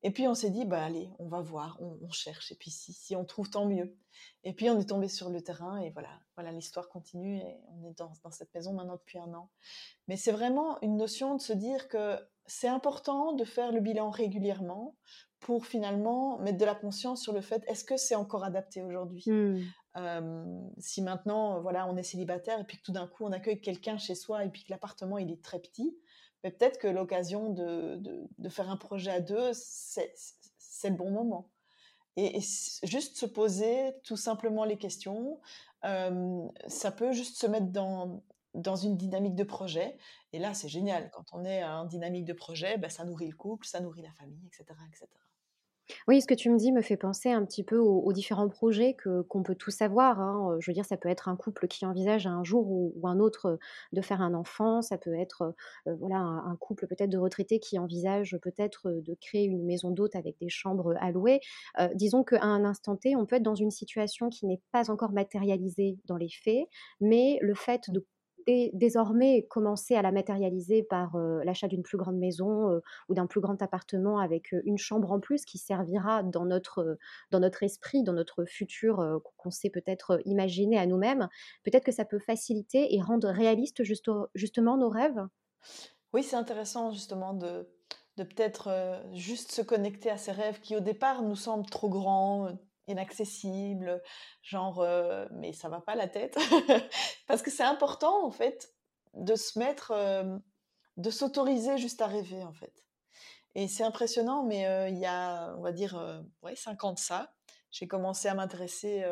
[0.04, 2.92] Et puis on s'est dit, bah allez, on va voir, on, cherche, et puis si,
[2.92, 3.96] si, on trouve, tant mieux.
[4.44, 7.88] Et puis on est tombé sur le terrain, et voilà, voilà l'histoire continue, et on
[7.88, 9.50] est dans, dans cette maison maintenant depuis un an.
[10.08, 14.10] Mais c'est vraiment une notion de se dire que c'est important de faire le bilan
[14.10, 14.96] régulièrement
[15.40, 19.24] pour finalement mettre de la conscience sur le fait est-ce que c'est encore adapté aujourd'hui?
[19.28, 20.72] Mmh.
[20.78, 23.98] Si maintenant voilà on est célibataire et puis que tout d'un coup on accueille quelqu'un
[23.98, 25.98] chez soi et puis que l'appartement il est très petit,
[26.44, 28.02] mais peut-être que l'occasion de,
[28.38, 31.50] de, faire un projet à deux c'est le bon moment.
[32.18, 32.40] Et,
[32.84, 35.40] juste se poser tout simplement les questions,
[35.84, 38.24] ça peut juste se mettre dans,
[38.54, 39.98] dans une dynamique de projet.
[40.34, 41.10] Et là, c'est génial.
[41.12, 44.12] Quand on est en dynamique de projet, ben, ça nourrit le couple, ça nourrit la
[44.14, 44.66] famille, etc.
[44.90, 45.08] etc.
[46.08, 48.96] Oui, ce que tu me dis me fait penser un petit peu aux différents projets
[49.30, 51.86] qu'on peut tous avoir, hein, heu, je veux dire, ça peut être un couple qui
[51.86, 53.58] envisage un jour ou un autre,
[53.94, 54.82] de faire un enfant.
[54.82, 55.54] Ça peut être,
[55.88, 59.92] heu heu, voilà, un couple peut-être de retraités qui envisage peut-être, de créer une maison
[59.92, 60.94] d'hôte avec des chambres.
[61.80, 64.90] Heu, disons qu'à un instant T, on peut être dans une situation qui n'est pas
[64.92, 66.68] encore matérialisée dans les faits,
[67.00, 68.06] mais le fait de
[68.46, 73.14] dé désormais commencer à la matérialiser par, heu, l'achat d'une plus grande maison, heu, ou
[73.16, 76.98] d'un plus grand appartement avec, une chambre en plus qui servira dans notre,
[77.32, 81.28] dans notre esprit, dans notre futur, qu'on s'est peut-être, heu, imaginé à nous-mêmes.
[81.64, 85.22] Peut-être que ça peut faciliter et rendre réalistes justo justement nos rêves?
[86.14, 87.70] Oui, c'est intéressant justement de
[88.18, 88.68] de peut-être,
[89.14, 92.50] juste se connecter à ses rêves qui au départ nous semblent trop grands,
[92.90, 94.02] heu, inaccessibles,
[94.42, 96.38] genre, heu, mais ça va pas la tête.
[97.28, 98.74] Parce que c'est important en fait
[99.14, 100.42] de se mettre, hem,
[100.98, 102.86] de s'autoriser juste à rêver en fait.
[103.56, 107.00] Et c'est impressionnant, mais heu, il y a, on va dire, ouais 5 ans de
[107.00, 107.34] ça,
[107.72, 109.04] j'ai commencé à m'intéresser,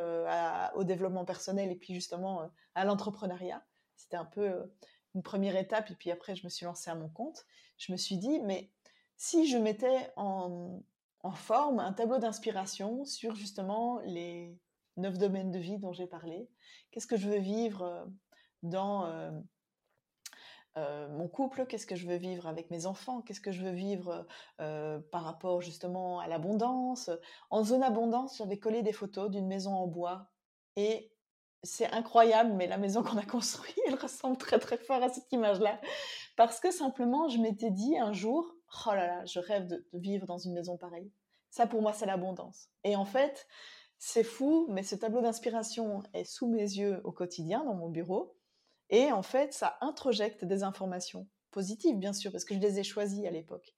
[0.76, 3.63] au développement personnel et puis justement, à l'entrepreneuriat.
[3.95, 4.72] C'était un peu,
[5.15, 7.45] une première étape et puis après je me suis lancée à mon compte.
[7.78, 8.72] Je me suis dit: «Mais
[9.17, 10.82] si je mettais en
[11.22, 14.57] en forme un tableau d'inspiration sur justement les
[14.97, 16.49] 9 domaines de vie dont j'ai parlé,
[16.91, 18.13] qu'est-ce que je veux vivre, heu,
[18.63, 19.45] dans, hem,
[20.78, 23.72] heu, mon couple, qu'est-ce que je veux vivre avec mes enfants, qu'est-ce que je veux
[23.72, 24.26] vivre,
[24.57, 27.09] par rapport justement à l'abondance?
[27.49, 30.32] En zone abondance, j'avais collé des photos d'une maison en bois
[30.76, 31.13] et
[31.63, 35.32] c'est incroyable, mais la maison qu'on a construite, elle ressemble très, très fort à cette
[35.34, 35.82] image-là.
[36.38, 38.55] Parce que simplement, je m'étais dit un jour:
[38.86, 41.11] «Oh là là, je rêve de vivre dans une maison pareille».
[41.49, 43.47] Ça pour moi, c'est l'abondance et en fait,
[43.97, 48.36] c'est fou, mais ce tableau d'inspiration est sous mes yeux au quotidien dans mon bureau
[48.89, 52.84] et en fait, ça introjecte des informations positives, bien sûr, parce que je les ai
[52.84, 53.74] choisies à l'époque.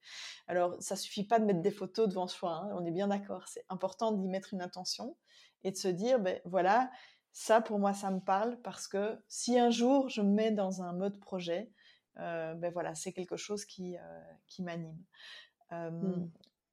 [0.46, 3.48] Alors, ça suffit pas de mettre des photos devant soi, hein, on est bien d'accord.
[3.48, 5.16] C'est important d'y mettre une intention
[5.64, 6.90] et de se dire, ben voilà,
[7.32, 10.82] ça pour moi, ça me parle parce que si un jour je me mets dans
[10.82, 11.70] un mode projet,
[12.16, 14.98] ben voilà, c'est quelque chose qui, euh, qui m'anime.
[15.72, 16.30] Euh, Mmh.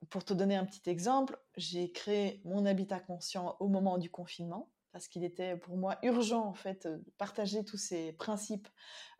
[0.09, 4.69] pour te donner un petit exemple, j'ai créé mon habitat conscient au moment du confinement
[4.91, 8.67] parce qu'il était pour moi urgent en fait de partager tous ces principes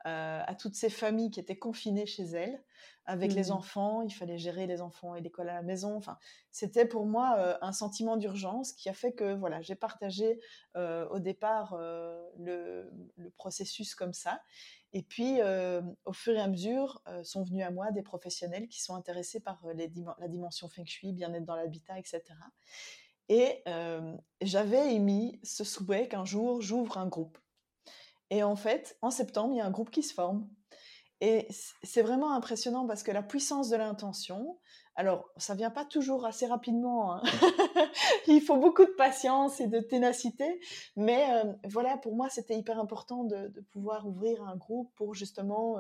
[0.06, 2.64] euh, à toutes ces familles qui étaient confinées chez elles
[3.06, 3.52] avec les Mmh.
[3.52, 4.02] enfants.
[4.02, 5.96] Il fallait gérer les enfants et l'école à la maison.
[5.98, 6.18] Enfin,
[6.52, 10.40] c'était pour moi euh, un sentiment d'urgence qui a fait que voilà, j'ai partagé
[10.78, 14.42] euh, au départ euh, le, le processus comme ça.
[14.94, 18.68] Et puis, euh, au fur et à mesure, euh, sont venus à moi des professionnels
[18.70, 22.22] qui sont intéressés par euh, les dim- la dimension feng shui, bien-être dans l'habitat, etc.
[23.30, 23.64] Et
[24.42, 27.38] j'avais émis ce souhait qu'un jour, j'ouvre un groupe.
[28.32, 30.48] Et en fait, en septembre, il y a un groupe qui se forme.
[31.22, 31.48] Et
[31.84, 34.58] c'est vraiment impressionnant parce que la puissance de l'intention,
[34.96, 37.22] alors ça vient pas toujours assez rapidement, hein.
[38.28, 40.62] il faut beaucoup de patience et de ténacité,
[40.96, 41.28] mais
[41.66, 45.76] voilà, pour moi c'était hyper important de, pouvoir ouvrir un groupe pour justement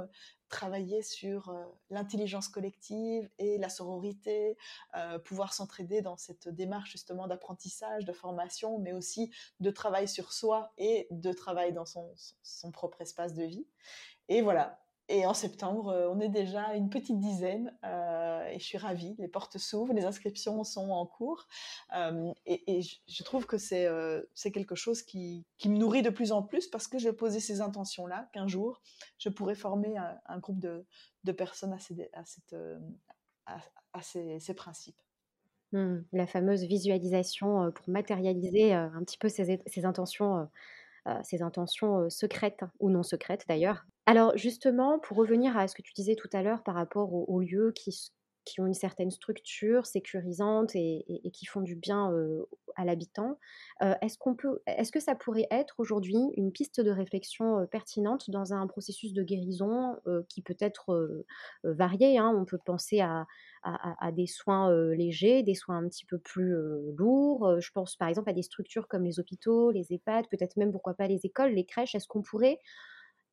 [0.50, 4.58] travailler sur euh, l'intelligence collective et la sororité,
[4.96, 10.34] euh, pouvoir s'entraider dans cette démarche justement d'apprentissage, de formation, mais aussi de travail sur
[10.34, 13.68] soi et de travail dans son, son propre espace de vie.
[14.28, 14.80] Et voilà,
[15.12, 19.16] et en septembre, euh, on est déjà une petite dizaine euh, et je suis ravie.
[19.18, 21.48] Les portes s'ouvrent, les inscriptions sont en cours
[21.96, 24.22] euh, et, je trouve que c'est euh,
[24.54, 27.60] quelque chose qui, qui, me nourrit de plus en plus parce que j'ai posé ces
[27.60, 28.82] intentions-là qu'un jour,
[29.18, 30.86] je pourrais former un, groupe de,
[31.24, 32.56] de, personnes à ces, à cette,
[33.48, 35.02] à, ces, ces principes.
[35.72, 40.48] Mmh, la fameuse visualisation, pour matérialiser, un petit peu ses ses intentions,
[41.24, 43.86] ses intentions, secrètes ou non secrètes d'ailleurs.
[44.10, 47.40] Alors justement, pour revenir à ce que tu disais tout à l'heure par rapport aux
[47.40, 48.12] lieux qui
[48.46, 52.12] qui ont une certaine structure sécurisante et qui font du bien,
[52.76, 53.38] à l'habitant,
[54.02, 59.22] est-ce que ça pourrait être aujourd'hui une piste de réflexion, pertinente dans un processus de
[59.22, 59.98] guérison,
[60.30, 61.24] qui peut être,
[61.64, 62.34] varié, hein?
[62.36, 63.28] On peut penser à
[64.14, 66.56] des soins, légers, des soins un petit peu plus,
[66.98, 70.72] lourds, je pense par exemple à des structures comme les hôpitaux, les EHPAD, peut-être même
[70.72, 71.94] pourquoi pas les écoles, les crèches.
[71.94, 72.58] Est-ce qu'on pourrait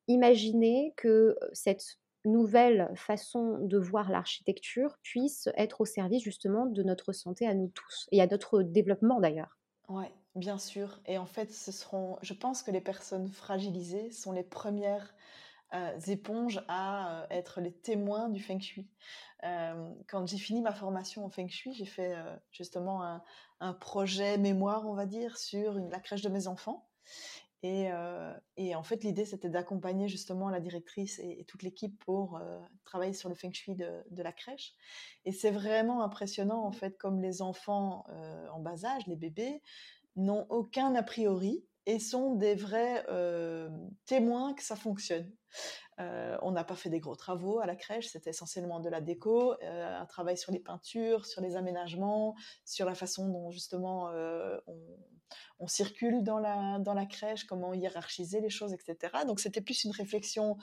[0.07, 7.13] imaginer que, cette nouvelle façon de voir l'architecture puisse être au service justement de notre
[7.13, 9.57] santé à nous tous et à notre développement d'ailleurs?
[9.87, 10.99] Ouais, bien sûr.
[11.05, 15.13] Et en fait, ce seront, je pense que les personnes fragilisées sont les premières
[16.07, 18.87] éponges à être les témoins du feng shui.
[19.41, 22.15] Quand j'ai fini ma formation en feng shui, j'ai fait
[22.51, 23.21] justement
[23.59, 26.87] un, projet mémoire, on va dire, sur la crèche de mes enfants.
[27.63, 27.89] Et,
[28.55, 32.39] et, en fait, l'idée, c'était d'accompagner justement la directrice et, toute l'équipe pour
[32.85, 34.73] travailler sur le feng shui de, de la crèche.
[35.25, 38.05] Et c'est vraiment impressionnant, en fait, comme les enfants
[38.51, 39.61] en bas âge, les bébés,
[40.15, 43.03] n'ont aucun a priori et sont des vrais
[44.05, 45.31] témoins que ça fonctionne.
[45.99, 49.01] Euh, on n'a pas fait des gros travaux à la crèche, c'était essentiellement de la
[49.01, 52.35] déco, euh, un travail sur les peintures, sur les aménagements,
[52.65, 54.59] sur la façon dont justement euh,
[55.57, 59.11] on, circule dans la crèche, comment hiérarchiser les choses, etc.
[59.25, 60.57] Donc c'était plus une réflexion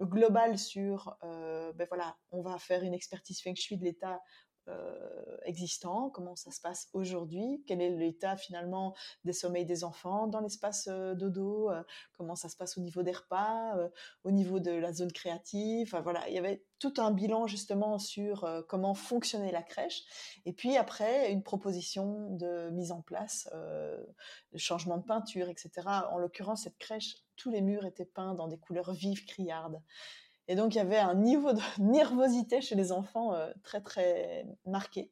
[0.00, 4.20] globale sur, ben voilà, on va faire une expertise feng shui de l'état
[4.68, 8.94] euh, existant, comment ça se passe aujourd'hui, quel est l'état finalement
[9.24, 11.82] des sommeils des enfants dans l'espace euh, dodo, euh,
[12.16, 13.76] comment ça se passe au niveau des repas,
[14.24, 15.98] au niveau de la zone créative.
[16.02, 20.02] voilà, il y avait tout un bilan justement sur comment fonctionnait la crèche.
[20.44, 25.70] Et puis après, une proposition de mise en place, de changement de peinture, etc.
[26.10, 29.80] En l'occurrence, cette crèche, tous les murs étaient peints dans des couleurs vives, criardes.
[30.48, 34.46] Et donc, il y avait un niveau de nervosité chez les enfants euh, très, très
[34.66, 35.10] marqué.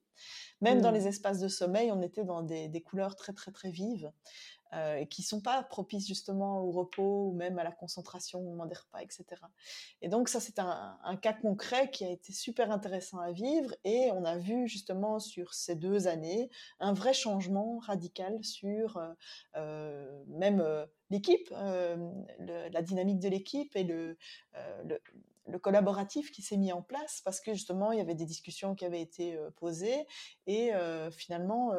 [0.62, 0.94] Même dans mmh.
[0.94, 4.10] les espaces de sommeil, on était dans des, couleurs très, très, très vives.
[4.72, 8.66] Euh, qui sont pas propices justement au repos ou même à la concentration au moment
[8.66, 9.24] des repas, etc.
[10.02, 14.10] Et donc ça, c'est un, cas concret qui a été super intéressant à vivre et
[14.12, 16.50] on a vu justement sur ces deux années
[16.80, 19.12] un vrai changement radical sur euh,
[19.54, 20.64] euh, même
[21.10, 24.16] l'équipe, la dynamique de l'équipe et le
[25.60, 28.84] collaboratif qui s'est mis en place parce que justement il y avait des discussions qui
[28.84, 30.08] avaient été posées
[30.48, 30.72] et
[31.12, 31.72] finalement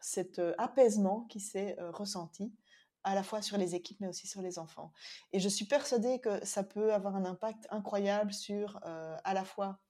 [0.00, 2.52] cet apaisement qui s'est ressenti
[3.02, 4.92] à la fois sur les équipes mais aussi sur les enfants.
[5.32, 9.80] Et je suis persuadée que ça peut avoir un impact incroyable sur à la fois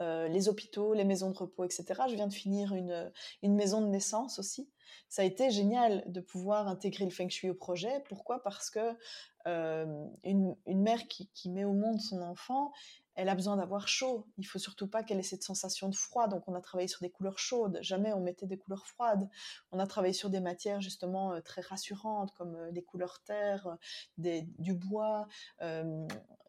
[0.00, 1.84] les hôpitaux, les maisons de repos, etc.
[2.08, 3.12] Je viens de finir une,
[3.42, 4.68] une, maison de naissance aussi.
[5.08, 8.02] Ça a été génial de pouvoir intégrer le feng shui au projet.
[8.08, 8.42] Pourquoi?
[8.42, 8.96] Parce que
[9.46, 12.72] une, une, mère qui, qui, met au monde son enfant,
[13.14, 14.26] elle a besoin d'avoir chaud.
[14.38, 16.28] Il faut surtout pas qu'elle ait cette sensation de froid.
[16.28, 17.78] Donc, on a travaillé sur des couleurs chaudes.
[17.82, 19.28] Jamais on mettait des couleurs froides.
[19.70, 23.66] On a travaillé sur des matières justement euh, très rassurantes, comme euh, des couleurs terre,
[23.66, 23.76] euh,
[24.18, 25.26] des, du bois.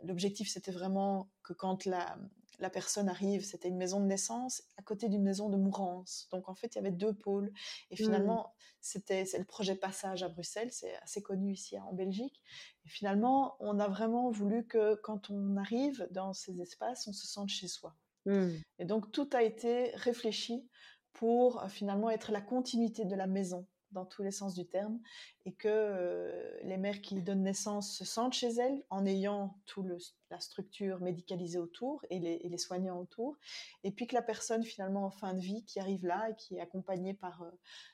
[0.04, 2.18] L'objectif, c'était vraiment que quand la,
[2.60, 6.28] la personne arrive, c'était une maison de naissance à côté d'une maison de mourance.
[6.32, 7.52] Donc en fait, il y avait deux pôles.
[7.90, 7.98] Et mmh.
[7.98, 12.42] finalement, c'était c'est le projet Passage à Bruxelles, c'est assez connu ici en Belgique.
[12.86, 17.28] Et finalement, on a vraiment voulu que quand on arrive dans ces espaces, on se
[17.28, 17.96] sente chez soi.
[18.26, 18.50] Mmh.
[18.80, 20.68] Et donc tout a été réfléchi
[21.14, 25.00] pour euh, finalement être la continuité de la maison dans tous les sens du terme,
[25.46, 29.86] et que euh, les mères qui donnent naissance se sentent chez elles en ayant toute
[30.30, 33.38] la structure médicalisée autour et les, soignants autour,
[33.84, 36.56] et puis que la personne finalement en fin de vie qui arrive là et qui
[36.56, 37.52] est accompagnée par euh,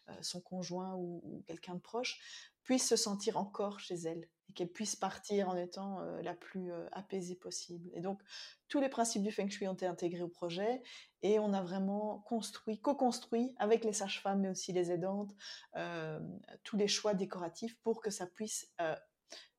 [0.10, 4.72] euh, son conjoint ou quelqu'un de proche puisse se sentir encore chez elle et qu'elle
[4.72, 7.89] puisse partir en étant la plus apaisée possible.
[7.93, 8.22] Et donc,
[8.68, 10.82] tous les principes du Feng Shui ont été intégrés au projet
[11.22, 15.32] et on a vraiment construit, co-construit avec les sages-femmes mais aussi les aidantes,
[16.64, 18.74] tous les choix décoratifs pour que ça puisse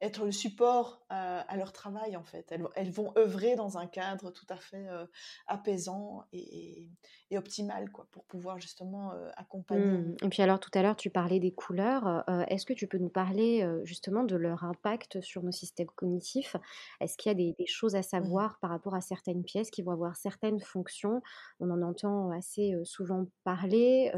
[0.00, 2.54] être le support à, leur travail en fait.
[2.74, 5.04] Elles, vont œuvrer dans un cadre tout à fait euh,
[5.46, 6.88] apaisant et,
[7.36, 9.84] optimal quoi, pour pouvoir justement euh, accompagner.
[9.84, 10.16] Mmh.
[10.24, 12.24] Et puis alors tout à l'heure tu parlais des couleurs.
[12.28, 16.56] Euh, est-ce que tu peux nous parler justement de leur impact sur nos systèmes cognitifs?
[17.00, 19.70] Est-ce qu'il y a des, des, choses à mmh savoir par rapport à certaines pièces
[19.70, 21.22] qui vont avoir certaines fonctions?
[21.60, 24.12] On en entend assez souvent parler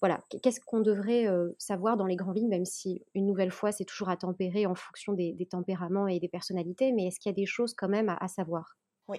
[0.00, 3.84] voilà, qu'est-ce qu'on devrait savoir dans les grandes lignes, même si une nouvelle fois c'est
[3.84, 7.36] toujours à tempérer en fonction des, tempéraments et des personnalités, mais est-ce qu'il y a
[7.36, 8.76] des choses quand même à, savoir?
[9.08, 9.18] Oui,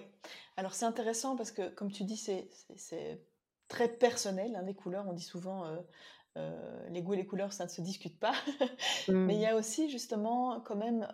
[0.56, 3.20] alors c'est intéressant parce que comme tu dis, c'est
[3.68, 5.64] très personnel, hein, les couleurs, on dit souvent
[6.88, 8.34] les goûts et les couleurs, ça ne se discute pas,
[9.08, 9.50] mais il y mmh.
[9.50, 11.06] a aussi justement quand même,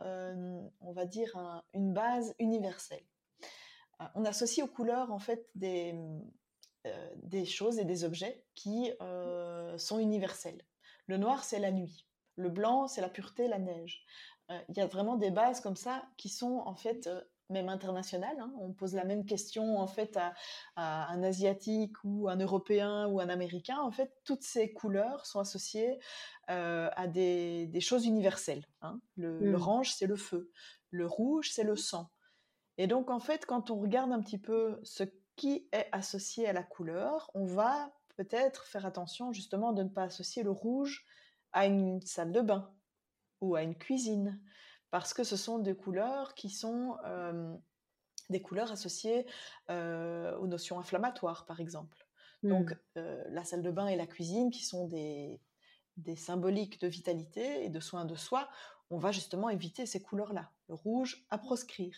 [0.81, 3.05] on va dire, une base universelle.
[4.15, 5.95] On associe aux couleurs en fait des,
[6.87, 10.65] euh, des choses et des objets qui euh, sont universels.
[11.09, 12.07] Le noir, c'est la nuit.
[12.37, 14.03] Le blanc, c'est la pureté, la neige.
[14.51, 17.09] Euh, il y a vraiment des bases comme ça qui sont en fait
[17.49, 18.39] même internationales.
[18.39, 18.53] Hein.
[18.61, 20.33] On pose la même question en fait à,
[20.77, 23.79] un asiatique ou un européen ou un américain.
[23.81, 25.99] En fait, toutes ces couleurs sont associées
[26.47, 28.67] à des, choses universelles.
[28.83, 29.01] Hein.
[29.17, 29.45] Mmh.
[29.45, 30.51] L'orange, c'est le feu.
[30.91, 32.11] Le rouge, c'est le sang.
[32.77, 35.05] Et donc, en fait, quand on regarde un petit peu ce
[35.37, 40.05] qui est associé à la couleur, on va peut-être faire attention justement de ne pas
[40.05, 41.05] associer le rouge
[41.53, 42.73] à une salle de bain
[43.41, 44.41] ou à une cuisine,
[44.91, 47.55] parce que ce sont des couleurs qui sont euh,
[48.29, 49.27] des couleurs associées
[49.71, 52.07] euh, aux notions inflammatoires, par exemple.
[52.43, 52.77] Donc, mmh.
[52.99, 55.41] euh, la salle de bain et la cuisine, qui sont des,
[55.97, 58.49] des symboliques de vitalité et de soin de soi,
[58.91, 60.51] on va justement éviter ces couleurs-là.
[60.69, 61.97] Le rouge à proscrire.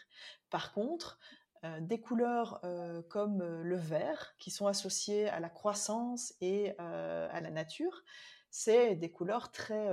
[0.51, 1.19] Par contre,
[1.65, 6.77] euh, des couleurs euh, comme euh, le vert, qui sont associées à la croissance et
[6.79, 8.03] à la nature,
[8.51, 9.89] c'est des couleurs très,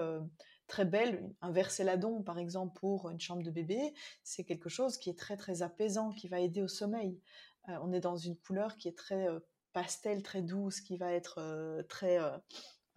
[0.70, 1.30] très belles.
[1.42, 3.94] Un vert céladon, par exemple, pour une chambre de bébé,
[4.24, 7.20] c'est quelque chose qui est très, très apaisant, qui va aider au sommeil.
[7.68, 9.28] on est dans une couleur qui est très
[9.74, 12.20] pastel, très douce, qui va être très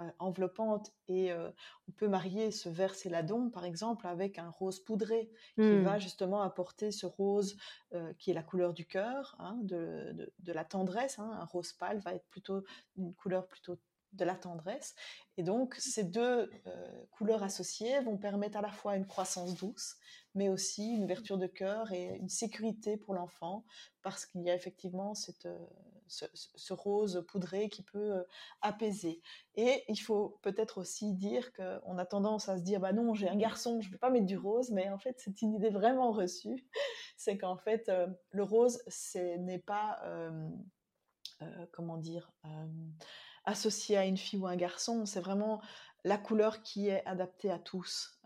[0.03, 1.51] euh, enveloppante et euh,
[1.89, 5.83] on peut marier ce vert céladon par exemple avec un rose poudré qui mmh.
[5.83, 7.57] va justement apporter ce rose
[7.95, 11.19] euh, qui est la couleur du cœur, hein, de, la tendresse.
[11.19, 11.31] Hein.
[11.41, 12.65] Un rose pâle va être plutôt
[12.97, 13.79] une couleur plutôt
[14.13, 14.95] de la tendresse.
[15.37, 16.51] Et donc, ces deux
[17.11, 19.97] couleurs associées vont permettre à la fois une croissance douce,
[20.35, 23.65] mais aussi une ouverture de cœur et une sécurité pour l'enfant,
[24.03, 25.49] parce qu'il y a effectivement cette,
[26.13, 28.23] ce, rose poudré qui peut euh,
[28.61, 29.21] apaiser.
[29.55, 33.29] Et il faut peut-être aussi dire qu'on a tendance à se dire, bah non, j'ai
[33.29, 35.71] un garçon, je ne vais pas mettre du rose, mais en fait, c'est une idée
[35.71, 36.67] vraiment reçue.
[37.17, 40.51] C'est qu'en fait, euh, le rose, ce n'est pas, euh,
[41.71, 42.33] comment dire,
[43.45, 45.61] associé à une fille ou un garçon, c'est vraiment
[46.05, 48.21] la couleur qui est adaptée à tous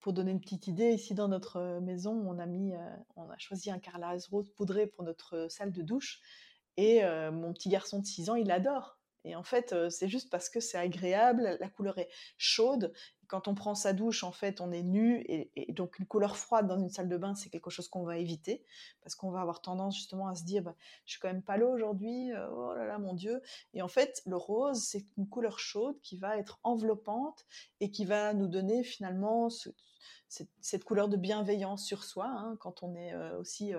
[0.00, 2.72] pour donner une petite idée, ici dans notre maison, on a mis,
[3.16, 6.20] on a choisi un carrelage rose poudré pour notre salle de douche.
[6.76, 8.98] Et mon petit garçon de 6 ans, il adore.
[9.24, 12.92] Et en fait, c'est juste parce que c'est agréable, la couleur est chaude.
[13.32, 15.24] Quand on prend sa douche, en fait, on est nu.
[15.26, 18.18] Et, donc, une couleur froide dans une salle de bain, c'est quelque chose qu'on va
[18.18, 18.62] éviter.
[19.00, 20.74] Parce qu'on va avoir tendance justement à se dire, bah,
[21.06, 23.40] je suis quand même pas là aujourd'hui, oh là là, mon Dieu.
[23.72, 27.46] Et en fait, le rose, c'est une couleur chaude qui va être enveloppante
[27.80, 29.48] et qui va nous donner finalement
[30.28, 32.26] cette, couleur de bienveillance sur soi.
[32.26, 33.72] Hein, quand on est aussi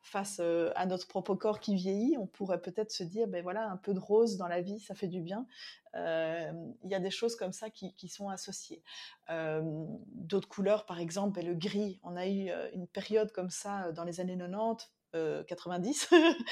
[0.00, 3.76] face à notre propre corps qui vieillit, on pourrait peut-être se dire, ben voilà, un
[3.76, 5.46] peu de rose dans la vie, ça fait du bien.
[5.94, 8.82] Il y a des choses comme ça qui, sont associées.
[9.28, 12.00] D'autres couleurs, par exemple, ben le gris.
[12.02, 14.90] On a eu une période comme ça dans les années 90.
[15.46, 16.10] 90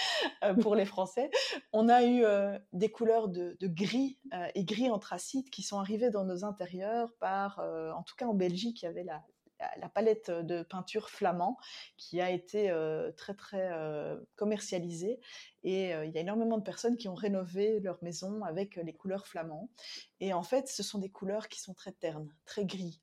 [0.61, 1.31] pour les Français.
[1.73, 2.25] On a eu
[2.73, 4.19] des couleurs de, gris
[4.55, 8.83] et gris anthracite qui sont arrivées dans nos intérieurs par, en tout cas en Belgique,
[8.83, 9.23] il y avait la,
[9.79, 11.59] la palette de peinture flamand
[11.97, 12.73] qui a été
[13.17, 13.71] très très
[14.37, 15.21] commercialisée
[15.63, 19.27] et il y a énormément de personnes qui ont rénové leur maison avec les couleurs
[19.27, 19.71] flamands
[20.21, 23.01] et en fait ce sont des couleurs qui sont très ternes, très gris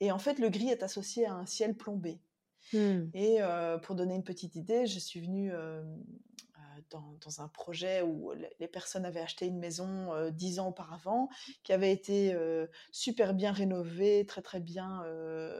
[0.00, 2.20] et en fait le gris est associé à un ciel plombé.
[2.72, 3.10] Mmh.
[3.14, 3.38] Et
[3.82, 5.52] pour donner une petite idée, je suis venue
[6.90, 11.28] dans, un projet où les personnes avaient acheté une maison dix ans auparavant,
[11.62, 12.36] qui avait été
[12.90, 15.02] super bien rénovée, très très bien,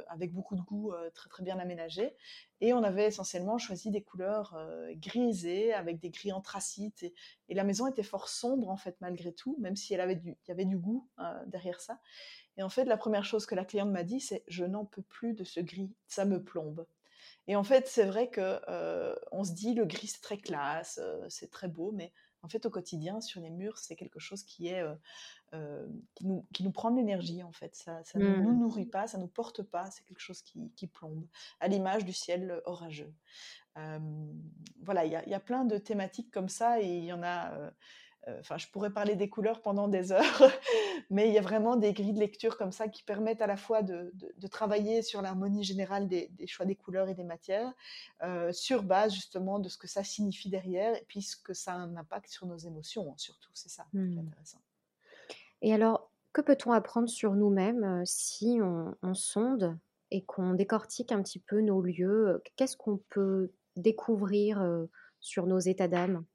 [0.08, 2.14] avec beaucoup de goût, très très bien aménagée.
[2.60, 4.56] Et on avait essentiellement choisi des couleurs
[4.94, 7.02] grisées, avec des gris anthracites.
[7.02, 7.14] Et,
[7.48, 10.00] et, la maison était fort sombre en fait malgré tout, même si elle
[10.46, 11.08] y avait du goût
[11.46, 12.00] derrière ça.
[12.56, 15.02] Et en fait, la première chose que la cliente m'a dit, c'est je n'en peux
[15.02, 16.86] plus de ce gris, ça me plombe.
[17.48, 18.60] Et en fait, c'est vrai que
[19.32, 22.70] on se dit le gris c'est très classe, c'est très beau, mais en fait au
[22.70, 24.84] quotidien sur les murs c'est quelque chose qui est
[26.14, 27.74] qui, nous, qui, nous, prend de l'énergie en fait.
[27.74, 28.58] Ça, ne nous mmh.
[28.60, 31.26] nourrit pas, ça nous porte pas, c'est quelque chose qui, qui, plombe,
[31.60, 33.12] à l'image du ciel orageux.
[33.74, 37.52] voilà, il y, y, a plein de thématiques comme ça et il y en a
[37.54, 37.70] euh,
[38.40, 40.22] enfin, je pourrais parler des couleurs pendant des heures,
[41.10, 43.56] mais il y a vraiment des grilles de lecture comme ça qui permettent à la
[43.56, 44.12] fois de,
[44.50, 47.72] travailler sur l'harmonie générale des, choix des couleurs et des matières,
[48.22, 51.72] euh, sur base justement de ce que ça signifie derrière, et puis ce que ça
[51.72, 53.50] a un impact sur nos émotions, hein, surtout.
[53.54, 54.18] C'est ça qui est mmh.
[54.18, 54.60] intéressant.
[55.60, 59.78] Et alors, que peut-on apprendre sur nous-mêmes euh, si on, on sonde
[60.10, 62.42] et qu'on décortique un petit peu nos lieux?
[62.56, 64.62] Qu'est-ce qu'on peut découvrir
[65.20, 66.26] sur nos états d'âme?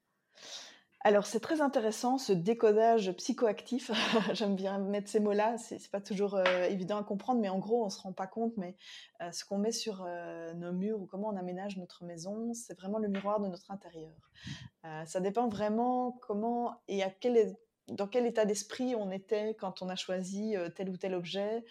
[1.01, 3.91] Alors c'est très intéressant ce décodage psychoactif.
[4.33, 5.57] J'aime bien mettre ces mots-là.
[5.57, 8.53] C'est pas toujours euh, évident à comprendre, mais en gros on se rend pas compte.
[8.57, 8.75] Mais
[9.21, 12.77] euh, ce qu'on met sur euh, nos murs ou comment on aménage notre maison, c'est
[12.77, 14.15] vraiment le miroir de notre intérieur.
[15.05, 17.55] ça dépend vraiment comment et à quel,
[17.89, 21.63] dans quel état d'esprit on était quand on a choisi tel ou tel objet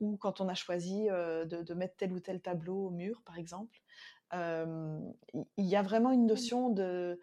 [0.00, 3.80] ou quand on a choisi de, mettre tel ou tel tableau au mur, par exemple.
[4.32, 7.20] Il y a vraiment une notion de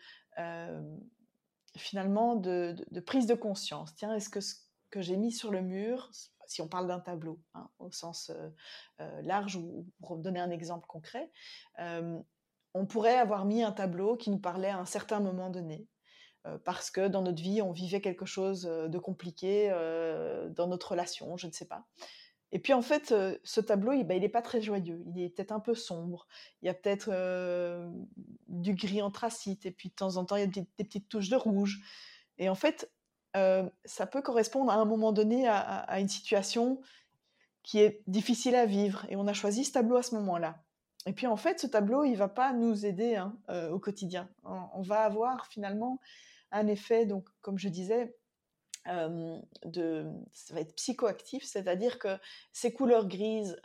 [1.75, 3.95] finalement de, prise de conscience.
[3.95, 4.55] Tiens, est-ce que ce
[4.89, 6.09] que j'ai mis sur le mur,
[6.45, 8.49] si on parle d'un tableau hein, au sens euh,
[9.01, 11.29] euh, large, ou pour donner un exemple concret,
[11.79, 12.17] euh,
[12.73, 15.87] on pourrait avoir mis un tableau qui nous parlait à un certain moment donné,
[16.63, 19.69] parce que dans notre vie, on vivait quelque chose de compliqué
[20.51, 21.85] dans notre relation, je ne sais pas.
[22.51, 25.59] Et puis en fait, ce tableau, il n'est pas très joyeux, il est peut-être un
[25.59, 26.27] peu sombre,
[26.61, 27.11] il y a peut-être
[28.47, 31.29] du gris anthracite, et puis de temps en temps, il y a des, petites touches
[31.29, 31.81] de rouge.
[32.37, 32.89] Et en fait,
[33.33, 36.79] ça peut correspondre à un moment donné à, une situation
[37.63, 39.05] qui est difficile à vivre.
[39.09, 40.63] Et on a choisi ce tableau à ce moment-là.
[41.05, 43.37] Et puis en fait, ce tableau, il va pas nous aider hein,
[43.71, 44.29] au quotidien.
[44.43, 45.99] On, va avoir finalement
[46.51, 48.16] un effet, donc comme je disais,
[48.87, 52.17] de, ça va être psychoactif, c'est-à-dire que
[52.53, 53.59] ces couleurs grises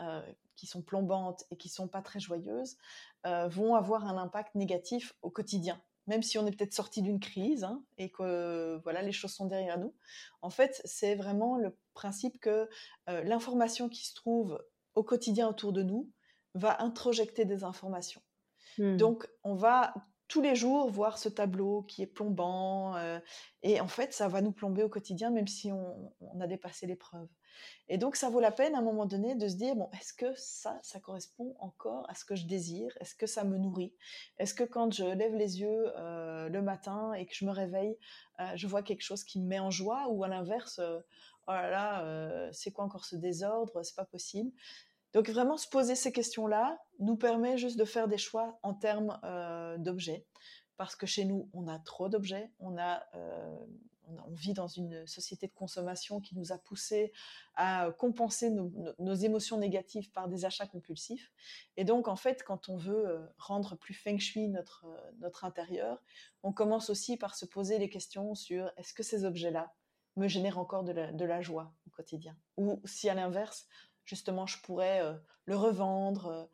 [0.56, 2.76] qui sont plombantes et qui sont pas très joyeuses
[3.24, 7.64] vont avoir un impact négatif au quotidien même si on est peut-être sorti d'une crise
[7.64, 9.94] hein, et que voilà les choses sont derrière nous.
[10.40, 12.68] En fait, c'est vraiment le principe que
[13.08, 14.62] euh, l'information qui se trouve
[14.94, 16.10] au quotidien autour de nous
[16.54, 18.22] va introjecter des informations.
[18.78, 18.96] Mmh.
[18.96, 19.94] Donc, on va
[20.32, 23.18] tous les jours voir ce tableau qui est plombant euh,
[23.62, 27.28] et en fait, ça va nous plomber au quotidien, même si on, a dépassé l'épreuve.
[27.90, 30.14] Et donc, ça vaut la peine à un moment donné de se dire, bon, est-ce
[30.14, 32.96] que ça, ça correspond encore à ce que je désire?
[32.98, 33.92] Est-ce que ça me nourrit?
[34.38, 37.98] Est-ce que quand je lève les yeux euh, le matin et que je me réveille,
[38.40, 40.08] euh, je vois quelque chose qui me met en joie?
[40.08, 43.82] Ou à l'inverse, oh là là, c'est quoi encore ce désordre?
[43.82, 44.50] C'est pas possible.
[45.12, 49.18] Donc vraiment se poser ces questions-là nous permet juste de faire des choix en termes
[49.78, 50.26] d'objets.
[50.76, 52.78] Parce que chez nous, on a trop d'objets, on
[54.08, 57.12] on, vit dans une société de consommation qui nous a poussé
[57.54, 61.32] à compenser nos, émotions négatives par des achats compulsifs.
[61.76, 66.02] Et donc, en fait, quand on veut euh, rendre plus feng shui euh, notre intérieur,
[66.42, 69.72] on commence aussi par se poser les questions sur est-ce que ces objets-là
[70.16, 70.92] me génèrent encore de
[71.24, 72.36] la, joie au quotidien?
[72.56, 73.66] Ou si à l'inverse,
[74.04, 75.12] justement, je pourrais euh,
[75.46, 76.48] le revendre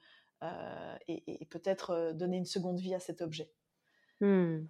[1.09, 3.51] et, peut-être donner une seconde vie à cet objet.
[4.21, 4.67] Hmm.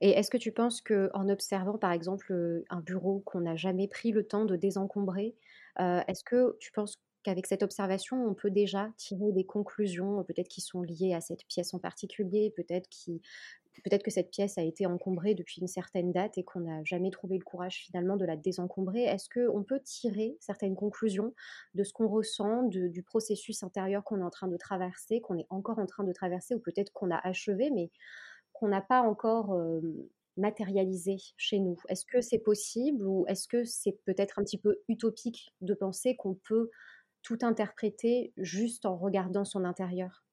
[0.00, 4.10] Et est-ce que tu penses qu'en observant, par exemple, un bureau qu'on n'a jamais pris
[4.10, 5.36] le temps de désencombrer,
[5.78, 10.60] est-ce que tu penses qu'avec cette observation, on peut déjà tirer des conclusions, peut-être qui
[10.60, 13.22] sont liées à cette pièce en particulier, peut-être qui,
[13.84, 17.10] peut-être que cette pièce a été encombrée depuis une certaine date et qu'on n'a jamais
[17.10, 19.04] trouvé le courage finalement de la désencombrer.
[19.04, 21.34] Est-ce qu'on peut tirer certaines conclusions
[21.74, 25.46] de ce qu'on ressent, du processus intérieur qu'on est en train de traverser, qu'on est
[25.50, 27.90] encore en train de traverser, ou peut-être qu'on a achevé, mais
[28.52, 29.56] qu'on n'a pas encore
[30.36, 31.76] matérialisé chez nous?
[31.88, 36.16] Est-ce que c'est possible ou est-ce que c'est peut-être un petit peu utopique de penser
[36.16, 36.70] qu'on peut
[37.22, 40.27] tout interpréter juste en regardant son intérieur?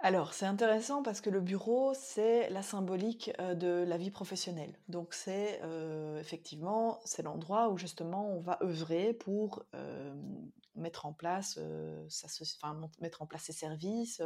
[0.00, 4.78] Alors, c'est intéressant parce que le bureau, c'est la symbolique de la vie professionnelle.
[4.88, 5.62] Donc, c'est
[6.20, 9.64] effectivement, c'est l'endroit où justement on va œuvrer pour
[10.74, 11.58] mettre en place,
[13.00, 14.20] mettre en place ses services,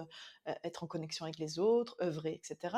[0.64, 2.76] être en connexion avec les autres, œuvrer, etc.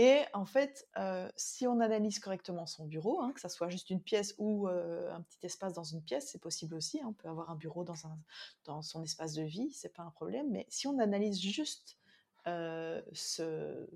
[0.00, 3.90] Et en fait, euh, si on analyse correctement son bureau, hein, que ça soit juste
[3.90, 7.00] une pièce ou euh, un petit espace dans une pièce, c'est possible aussi.
[7.00, 10.48] Hein, on peut avoir un bureau dans, son espace de vie, c'est pas un problème.
[10.50, 11.98] Mais si on analyse juste
[12.46, 13.88] euh, ce,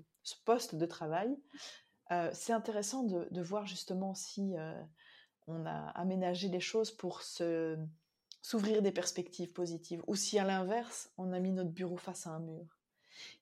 [0.43, 1.37] poste de travail,
[2.33, 4.53] c'est intéressant de, voir justement si
[5.47, 11.31] on a aménagé les choses pour s'ouvrir des perspectives positives, ou si à l'inverse, on
[11.31, 12.82] a mis notre bureau face à un mur.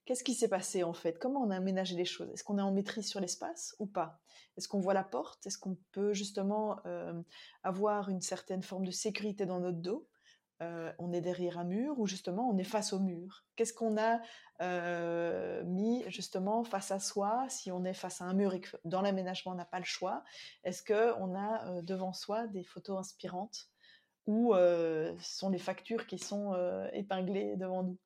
[0.04, 1.18] Qu'est-ce qui s'est passé en fait?
[1.18, 2.30] Comment on a aménagé les choses?
[2.30, 4.20] Est-ce qu'on est en maîtrise sur l'espace ou pas?
[4.56, 5.46] Est-ce qu'on voit la porte?
[5.46, 7.20] Est-ce qu'on peut justement euh,
[7.62, 10.08] avoir une certaine forme de sécurité dans notre dos?
[10.62, 13.44] Euh, On est derrière un mur ou justement on est face au mur?
[13.56, 14.20] Qu'est-ce qu'on a
[14.60, 18.76] euh, mis justement face à soi si on est face à un mur et que
[18.84, 20.22] dans l'aménagement on n'a pas le choix?
[20.62, 23.71] Est-ce qu'on a devant soi des photos inspirantes
[24.26, 26.54] ou ce sont les factures qui sont
[26.92, 27.98] épinglées devant nous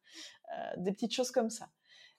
[0.77, 1.69] Des petites choses comme ça.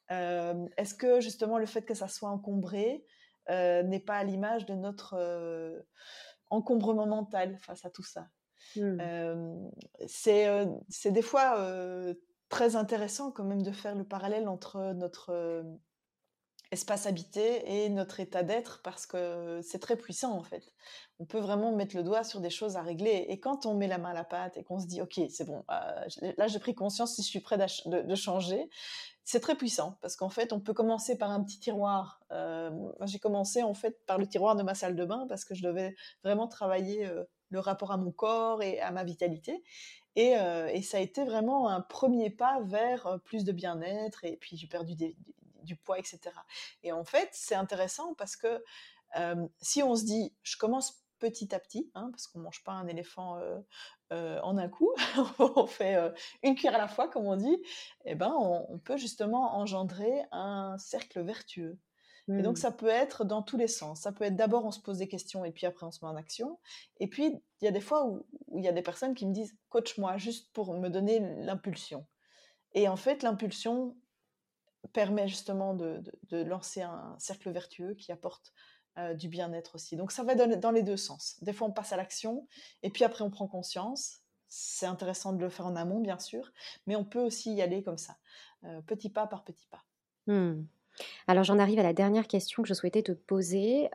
[0.09, 3.05] Est-ce que justement le fait que ça soit encombré
[3.49, 5.85] n'est pas à l'image de notre
[6.49, 8.27] encombrement mental face à tout ça?
[8.75, 9.69] Mmh.
[10.07, 12.13] C'est des fois
[12.49, 15.63] très intéressant quand même de faire le parallèle entre notre
[16.71, 20.73] espace habité et notre état d'être parce que c'est très puissant en fait.
[21.19, 23.87] On peut vraiment mettre le doigt sur des choses à régler et quand on met
[23.87, 26.59] la main à la pâte et qu'on se dit ok c'est bon euh, là j'ai
[26.59, 28.69] pris conscience si je suis prêt de, changer
[29.23, 32.21] c'est très puissant parce qu'en fait on peut commencer par un petit tiroir.
[32.31, 32.71] Euh,
[33.05, 35.63] j'ai commencé en fait par le tiroir de ma salle de bain parce que je
[35.63, 39.63] devais vraiment travailler euh, le rapport à mon corps et à ma vitalité
[40.17, 40.33] et,
[40.73, 44.25] et, ça a été vraiment un premier pas vers plus de bien-être.
[44.25, 45.15] Et puis j'ai perdu des,
[45.67, 46.19] du poids, etc.
[46.83, 48.63] Et en fait, c'est intéressant parce que
[49.61, 52.87] si on se dit, je commence petit à petit, hein, parce qu'on mange pas un
[52.87, 53.39] éléphant
[54.11, 54.93] en un coup,
[55.39, 55.97] on fait
[56.43, 57.53] une cuillère à la fois, comme on dit,
[58.05, 61.79] et eh ben on, peut justement engendrer un cercle vertueux.
[62.29, 62.61] Et donc mmh.
[62.61, 64.01] ça peut être dans tous les sens.
[64.01, 66.11] Ça peut être d'abord on se pose des questions et puis après on se met
[66.11, 66.59] en action.
[66.99, 69.33] Et puis il y a des fois où il y a des personnes qui me
[69.33, 72.05] disent coach-moi juste pour me donner l'impulsion.
[72.73, 73.95] Et en fait l'impulsion
[74.93, 78.53] permet justement de, lancer un cercle vertueux qui apporte
[79.15, 79.95] du bien-être aussi.
[79.95, 81.37] Donc ça va dans les deux sens.
[81.43, 82.47] Des fois, on passe à l'action
[82.81, 84.21] et puis après, on prend conscience.
[84.47, 86.51] C'est intéressant de le faire en amont, bien sûr,
[86.87, 88.17] mais on peut aussi y aller comme ça,
[88.87, 89.83] petit pas par petit pas.
[90.25, 90.63] Mmh.
[91.27, 93.89] Alors j'en arrive à la dernière question que je souhaitais te poser.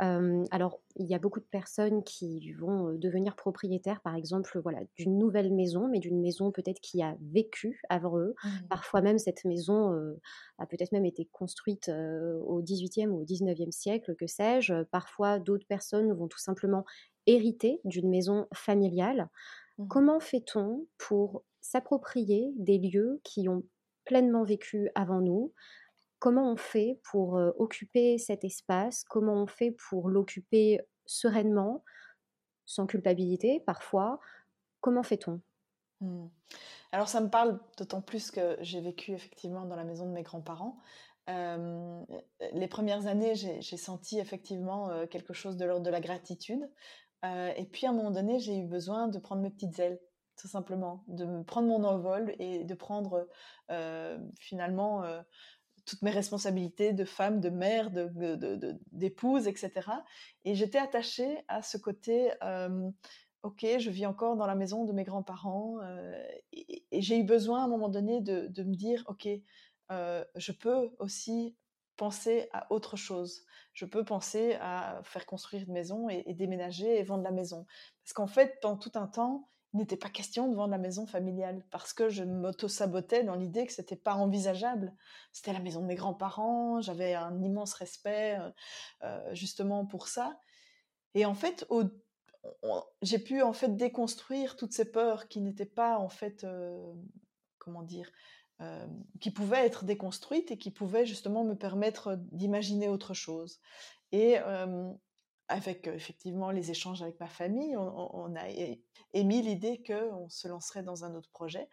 [0.50, 5.18] alors il y a beaucoup de personnes qui vont devenir propriétaires, par exemple, voilà, d'une
[5.18, 8.34] nouvelle maison, mais d'une maison peut-être qui a vécu avant eux.
[8.44, 8.48] Mmh.
[8.68, 10.16] Parfois même cette maison
[10.58, 14.82] a peut-être même été construite au XVIIIe ou au XIXe siècle, que sais-je.
[14.84, 16.84] Parfois d'autres personnes vont tout simplement
[17.26, 19.28] hériter d'une maison familiale.
[19.78, 19.88] Mmh.
[19.88, 23.62] Comment fait-on pour s'approprier des lieux qui ont
[24.04, 25.52] pleinement vécu avant nous
[26.22, 31.82] comment on fait pour occuper cet espace, comment on fait pour l'occuper sereinement,
[32.64, 34.20] sans culpabilité parfois,
[34.80, 35.40] comment fait-on?
[36.00, 36.28] Mmh.
[36.92, 40.22] Alors ça me parle d'autant plus que j'ai vécu effectivement dans la maison de mes
[40.22, 40.78] grands-parents.
[41.26, 46.70] les premières années, j'ai senti effectivement quelque chose de l'ordre de la gratitude.
[47.24, 50.00] et puis à un moment donné, j'ai eu besoin de prendre mes petites ailes
[50.36, 53.28] tout simplement, de prendre mon envol et de prendre
[54.38, 55.02] finalement
[55.84, 59.70] toutes mes responsabilités de femme, de mère, d'épouse, de, etc.
[60.44, 62.30] Et j'étais attachée à ce côté,
[63.42, 65.78] ok, je vis encore dans la maison de mes grands-parents,
[66.52, 69.28] et, j'ai eu besoin à un moment donné de, me dire, ok,
[69.90, 71.56] je peux aussi
[71.96, 73.44] penser à autre chose.
[73.72, 77.66] Je peux penser à faire construire une maison et, et déménager et vendre la maison.
[78.04, 81.64] Parce qu'en fait, dans tout un temps, n'était pas question de vendre la maison familiale
[81.70, 84.94] parce que je m'auto-sabotais dans l'idée que c'était pas envisageable.
[85.32, 88.50] C'était la maison de mes grands-parents, j'avais un immense respect euh,
[89.02, 90.38] euh, justement pour ça.
[91.14, 91.66] Et en fait,
[93.02, 96.92] j'ai pu en fait déconstruire toutes ces peurs qui n'étaient pas en fait, euh,
[97.58, 98.10] comment dire,
[99.18, 103.58] qui pouvaient être déconstruites et qui pouvaient justement me permettre d'imaginer autre chose.
[104.12, 104.36] Et
[105.52, 108.48] avec effectivement les échanges avec ma famille, on, a
[109.12, 111.68] émis l'idée qu'on se lancerait dans un autre projet.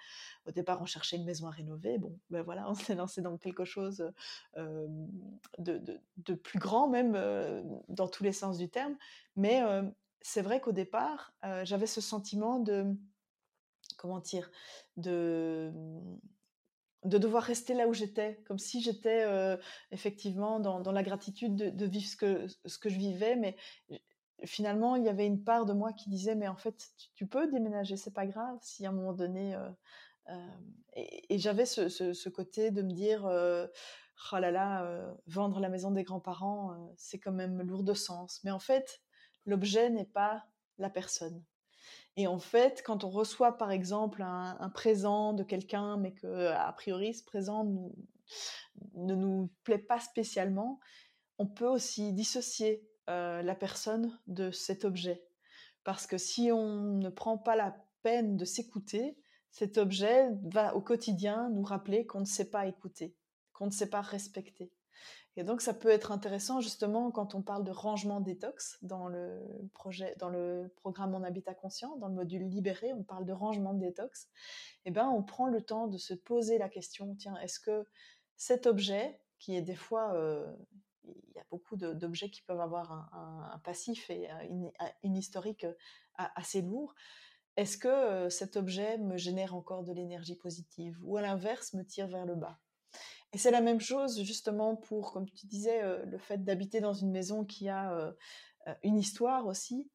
[0.46, 1.98] Au départ, on cherchait une maison à rénover.
[1.98, 4.12] Bon, ben voilà, on s'est lancé dans quelque chose
[4.58, 7.14] de, plus grand, même
[7.88, 8.98] dans tous les sens du terme.
[9.38, 9.62] Mais
[10.22, 12.86] c'est vrai qu'au départ, j'avais ce sentiment de,
[13.98, 14.52] comment dire,
[14.98, 15.72] de
[17.06, 19.26] de devoir rester là où j'étais, comme si j'étais
[19.92, 23.56] effectivement dans, la gratitude de, vivre ce que, ce que je vivais, mais
[24.46, 27.50] finalement il y avait une part de moi qui disait mais en fait tu, peux
[27.52, 29.58] déménager, c'est pas grave si à un moment donné
[30.96, 36.94] et, j'avais ce, côté de me dire oh là là vendre la maison des grands-parents
[36.98, 39.02] c'est quand même lourd de sens, mais en fait
[39.46, 40.44] l'objet n'est pas
[40.78, 41.44] la personne.
[42.20, 46.74] Et en fait, quand on reçoit par exemple un, présent de quelqu'un, mais que a
[46.74, 47.64] priori ce présent
[48.94, 50.82] ne nous plaît pas spécialement,
[51.38, 55.24] on peut aussi dissocier euh, la personne de cet objet.
[55.86, 59.18] Parce que si on ne prend pas la peine de s'écouter,
[59.50, 63.16] cet objet va au quotidien nous rappeler qu'on ne sait pas écouter,
[63.54, 64.74] qu'on ne sait pas respecter.
[65.40, 69.40] Et donc, ça peut être intéressant justement quand on parle de rangement détox dans le
[69.74, 73.74] projet, dans le programme Mon Habitat Conscient, dans le module Libéré, on parle de rangement
[73.74, 74.26] détox.
[74.84, 77.88] Et eh ben, on prend le temps de se poser la question tiens, est-ce que
[78.36, 80.46] cet objet, qui est des fois, euh,
[81.06, 84.70] il y a beaucoup d'objets qui peuvent avoir un, passif et une,
[85.04, 85.74] une historique euh,
[86.36, 86.96] assez lourd,
[87.56, 91.86] est-ce que euh, cet objet me génère encore de l'énergie positive ou à l'inverse me
[91.86, 92.60] tire vers le bas?
[93.32, 96.94] Et c'est la même chose justement pour, comme tu disais, euh, le fait d'habiter dans
[96.94, 98.12] une maison qui a euh,
[98.68, 99.90] euh, une histoire aussi.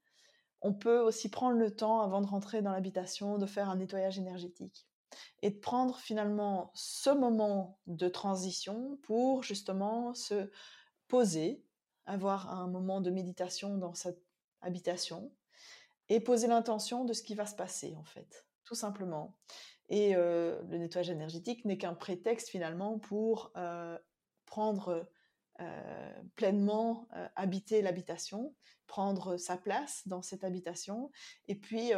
[0.60, 4.18] On peut aussi prendre le temps avant de rentrer dans l'habitation de faire un nettoyage
[4.18, 4.86] énergétique
[5.42, 10.50] et de prendre finalement ce moment de transition pour justement se
[11.08, 11.62] poser,
[12.06, 14.22] avoir un moment de méditation dans cette
[14.62, 15.30] habitation
[16.08, 19.36] et poser l'intention de ce qui va se passer en fait, tout simplement.
[19.88, 23.52] Et le nettoyage énergétique n'est qu'un prétexte finalement pour
[24.46, 25.08] prendre
[26.36, 28.54] pleinement, habiter l'habitation,
[28.86, 31.10] prendre sa place dans cette habitation,
[31.48, 31.92] et puis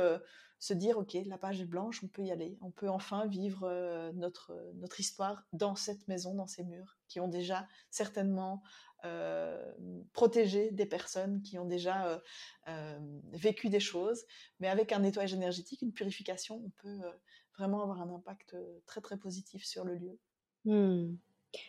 [0.59, 4.11] se dire, OK, la page est blanche, on peut y aller, on peut enfin vivre
[4.15, 8.63] notre, notre histoire dans cette maison, dans ces murs, qui ont déjà certainement
[10.13, 12.21] protégé des personnes qui ont déjà
[13.33, 14.25] vécu des choses,
[14.59, 17.01] mais avec un nettoyage énergétique, une purification, on peut
[17.57, 18.57] vraiment avoir un impact
[18.87, 20.19] très très positif sur le lieu.
[20.65, 21.17] Mmh.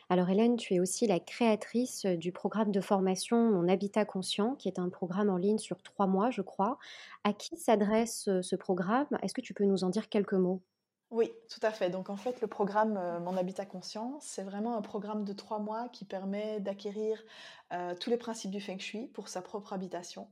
[0.10, 4.68] Alors Hélène, tu es aussi la créatrice du programme de formation Mon Habitat Conscient, qui
[4.68, 6.78] est un programme en ligne sur trois mois, je crois.
[7.24, 9.08] À qui s'adresse ce programme?
[9.22, 10.62] Est-ce que tu peux nous en dire quelques mots?
[11.10, 11.90] Oui, tout à fait.
[11.90, 15.88] Donc en fait, le programme Mon Habitat Conscient, c'est vraiment un programme de trois mois
[15.88, 17.24] qui permet d'acquérir
[17.72, 20.28] euh, tous les principes du Feng Shui pour sa propre habitation.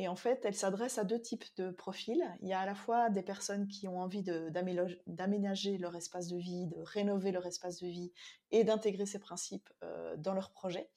[0.00, 2.22] Et en fait, elle s'adresse à deux types de profils.
[2.40, 4.22] Il y a à la fois des personnes qui ont envie
[5.08, 8.12] d'aménager leur espace de vie, de rénover leur espace de vie
[8.52, 10.88] et d'intégrer ces principes euh, dans leur projet.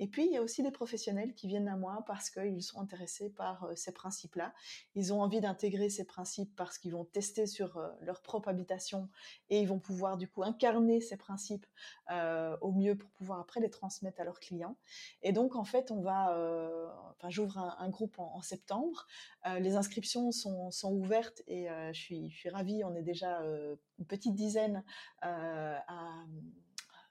[0.00, 2.80] Et puis, il y a aussi des professionnels qui viennent à moi parce qu'ils sont
[2.80, 4.52] intéressés par euh, ces principes-là.
[4.96, 9.08] Ils ont envie d'intégrer ces principes parce qu'ils vont tester sur leur propre habitation
[9.50, 11.66] et ils vont pouvoir du coup incarner ces principes
[12.60, 14.76] au mieux pour pouvoir après les transmettre à leurs clients.
[15.22, 19.06] Et donc, en fait, on va, euh, enfin, j'ouvre un, groupe en, septembre.
[19.46, 22.82] Euh, les inscriptions sont, ouvertes et euh, je, suis, je suis ravie.
[22.84, 23.40] On est déjà
[23.98, 24.82] une petite dizaine
[25.22, 26.24] à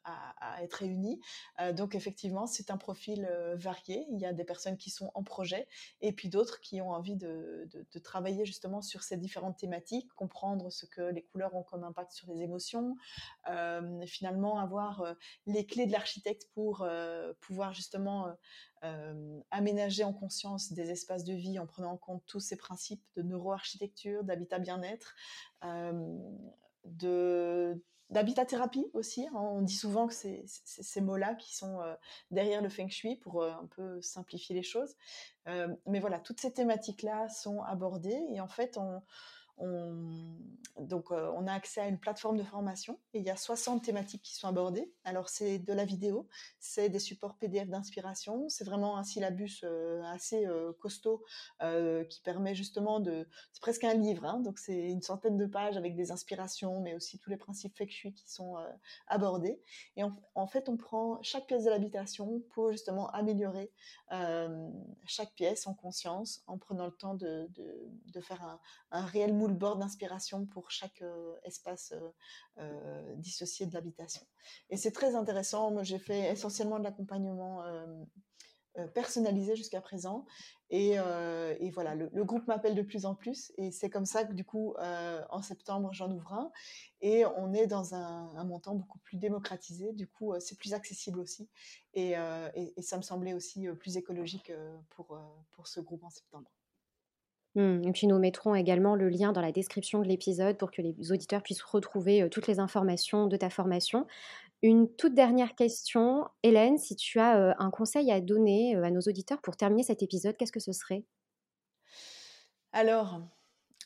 [0.08, 1.20] à, être réunis.
[1.60, 4.06] Euh, donc effectivement, c'est un profil euh, varié.
[4.12, 5.68] Il y a des personnes qui sont en projet
[6.02, 7.68] et puis d'autres qui ont envie de,
[8.04, 12.32] travailler justement sur ces différentes thématiques, comprendre ce que les couleurs ont comme impact sur
[12.32, 12.96] les émotions,
[13.50, 15.16] euh, finalement avoir
[15.48, 16.88] les clés de l'architecte pour
[17.42, 18.28] pouvoir justement
[19.50, 23.24] aménager en conscience des espaces de vie en prenant en compte tous ces principes de
[23.24, 25.16] neuroarchitecture, d'habitat bien-être,
[26.86, 29.28] de d'habitat-thérapie aussi.
[29.28, 29.34] Hein.
[29.36, 31.94] On dit souvent que c'est ces mots-là qui sont euh,
[32.32, 34.96] derrière le feng shui pour euh, un peu simplifier les choses.
[35.48, 39.02] Euh, mais voilà, toutes ces thématiques-là sont abordées et en fait, on,
[39.58, 40.38] on,
[40.80, 43.84] donc, euh, on a accès à une plateforme de formation et il y a 60
[43.84, 44.92] thématiques qui sont abordées.
[45.04, 46.28] Alors, c'est de la vidéo,
[46.60, 51.24] c'est des supports PDF d'inspiration, c'est vraiment un syllabus euh, assez euh, costaud
[52.10, 53.28] qui permet justement de.
[53.52, 56.94] C'est presque un livre, hein, donc c'est une centaine de pages avec des inspirations, mais
[56.94, 58.56] aussi tous les principes feng shui qui sont
[59.08, 59.60] abordés.
[59.96, 63.72] Et en, fait, on prend chaque pièce de l'habitation pour justement améliorer
[65.06, 68.60] chaque pièce en conscience, en prenant le temps de, de, faire
[68.92, 72.10] un, réel moule bord d'inspiration pour chaque euh, espace euh,
[72.60, 74.22] euh, dissocié de l'habitation.
[74.69, 75.72] Et c'est très intéressant.
[75.72, 77.64] Moi, j'ai fait essentiellement de l'accompagnement
[78.94, 80.26] personnalisé jusqu'à présent.
[80.69, 80.98] Et,
[81.74, 83.52] voilà, le, groupe m'appelle de plus en plus.
[83.57, 86.52] Et c'est comme ça que, du coup, en septembre, j'en ouvre un.
[87.02, 89.94] Et on est dans un, montant beaucoup plus démocratisé.
[89.94, 91.49] Du coup, c'est plus accessible aussi.
[91.94, 92.14] Et,
[92.56, 94.52] et, ça me semblait aussi plus écologique
[94.91, 95.19] pour,
[95.52, 96.49] pour ce groupe en septembre.
[97.58, 100.84] Mmh, et puis nous mettrons également le lien dans la description de l'épisode pour que
[100.84, 104.06] les auditeurs puissent retrouver toutes les informations de ta formation.
[104.62, 109.42] Une toute dernière question, Hélène, si tu as un conseil à donner à nos auditeurs
[109.42, 111.04] pour terminer cet épisode, qu'est-ce que ce serait?
[112.74, 113.22] Alors,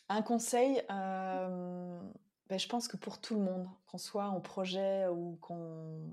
[0.10, 2.12] un conseil, ben,
[2.50, 6.12] je pense que pour tout le monde, qu'on soit en projet ou qu'on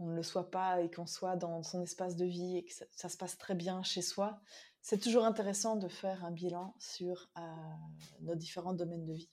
[0.00, 3.08] ne le soit pas et qu'on soit dans son espace de vie et que ça
[3.08, 4.40] se passe très bien chez soi,
[4.86, 7.42] c'est toujours intéressant de faire un bilan sur euh,
[8.20, 9.28] nos différents domaines de vie.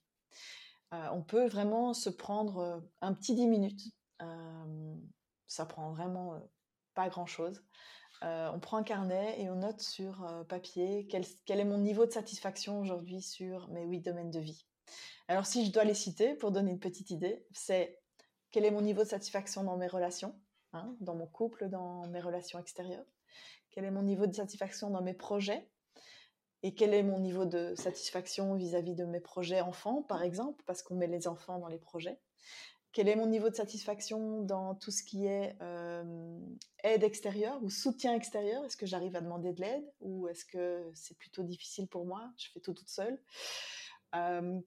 [0.93, 3.83] Euh, on peut vraiment se prendre euh, un petit 10 minutes.
[5.45, 6.41] ça prend vraiment
[6.95, 7.61] pas grand-chose.
[8.23, 12.79] on prend un carnet et on note sur papier quel, est mon niveau de satisfaction
[12.79, 14.65] aujourd'hui sur mes huit domaines de vie.
[15.27, 17.99] Alors si je dois les citer pour donner une petite idée, c'est
[18.49, 20.33] quel est mon niveau de satisfaction dans mes relations,
[20.71, 23.05] hein, dans mon couple, dans mes relations extérieures
[23.73, 25.67] quel est mon niveau de satisfaction dans mes projets
[26.61, 30.81] et quel est mon niveau de satisfaction vis-à-vis de mes projets enfants, par exemple, parce
[30.81, 32.17] qu'on met les enfants dans les projets.
[32.93, 36.39] Quel est mon niveau de satisfaction dans tout ce qui est euh,
[36.83, 38.63] aide extérieure ou soutien extérieur?
[38.63, 42.31] Est-ce que j'arrive à demander de l'aide ou est-ce que c'est plutôt difficile pour moi?
[42.37, 43.19] Je fais tout toute seule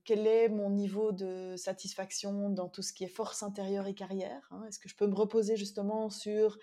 [0.04, 4.48] quel est mon niveau de satisfaction dans tout ce qui est force intérieure et carrière
[4.50, 4.64] hein?
[4.66, 6.58] Est-ce que je peux me reposer justement sur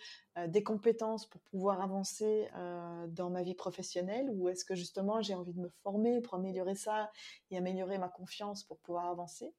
[0.47, 2.49] des compétences pour pouvoir avancer
[3.07, 4.29] dans ma vie professionnelle?
[4.31, 7.09] Ou est-ce que justement j'ai envie de me former pour améliorer ça
[7.51, 9.53] et améliorer ma confiance pour pouvoir avancer?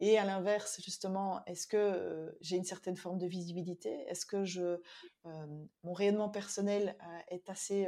[0.00, 4.04] Et à l'inverse, justement, est-ce que j'ai une certaine forme de visibilité?
[4.08, 4.80] Est-ce que je,
[5.24, 6.96] mon rayonnement personnel
[7.28, 7.86] est assez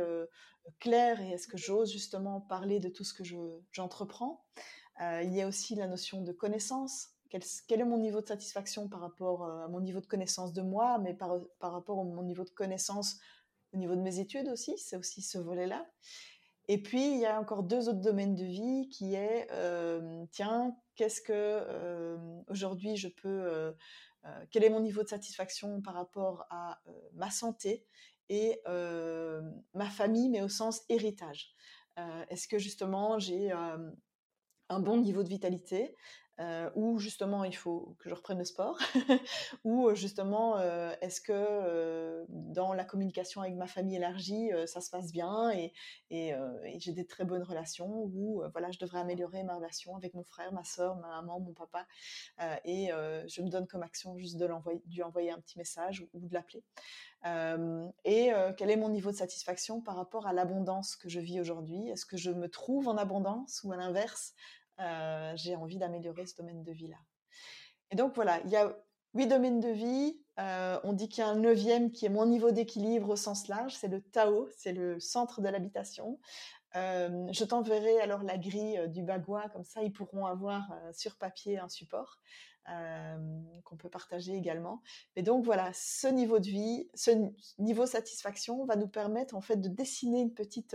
[0.79, 3.25] clair et est-ce que j'ose justement parler de tout ce que
[3.73, 4.45] j'entreprends?
[5.01, 7.09] Il y a aussi la notion de connaissance.
[7.31, 10.63] Quel, quel, est mon niveau de satisfaction par rapport à mon niveau de connaissance de
[10.63, 13.19] moi, mais par, par rapport à mon niveau de connaissance
[13.73, 14.79] au niveau de mes études aussi?
[14.79, 15.85] C'est aussi ce volet-là.
[16.69, 19.49] Et puis, il y a encore deux autres domaines de vie qui est,
[20.31, 22.17] tiens, qu'est-ce que
[22.49, 23.75] aujourd'hui je peux,
[24.51, 26.81] quel est mon niveau de satisfaction par rapport à
[27.13, 27.85] ma santé
[28.31, 28.63] et
[29.75, 31.55] ma famille, mais au sens héritage.
[32.31, 35.95] Est-ce que justement j'ai un bon niveau de vitalité?
[36.41, 38.77] Euh, ou justement il faut que je reprenne le sport,
[39.65, 44.91] ou euh, justement euh, est-ce que dans la communication avec ma famille élargie ça se
[44.91, 45.73] passe bien et,
[46.11, 50.53] j'ai des très bonnes relations, ou voilà je devrais améliorer ma relation avec mon frère,
[50.53, 51.87] ma soeur, ma maman, mon papa,
[52.65, 54.49] et je me donne comme action juste de
[54.89, 56.65] lui envoyer un petit message ou, de l'appeler.
[58.05, 61.89] et quel est mon niveau de satisfaction par rapport à l'abondance que je vis aujourd'hui?
[61.89, 64.64] Est-ce que je me trouve en abondance ou à l'inverse euh,
[65.37, 66.99] j'ai envie d'améliorer ce domaine de vie-là.
[67.91, 68.77] Et donc voilà, il y a
[69.15, 70.21] huit domaines de vie.
[70.41, 73.47] Euh, on dit qu'il y a un neuvième qui est mon niveau d'équilibre au sens
[73.47, 76.19] large, c'est le Tao, c'est le centre de l'habitation.
[76.75, 81.59] Euh, je t'enverrai alors la grille du bagua, comme ça ils pourront avoir sur papier
[81.59, 82.19] un support
[82.67, 84.83] qu'on peut partager également.
[85.17, 87.11] Et donc voilà, ce niveau de vie, ce
[87.59, 90.75] niveau satisfaction va nous permettre en fait de dessiner une petite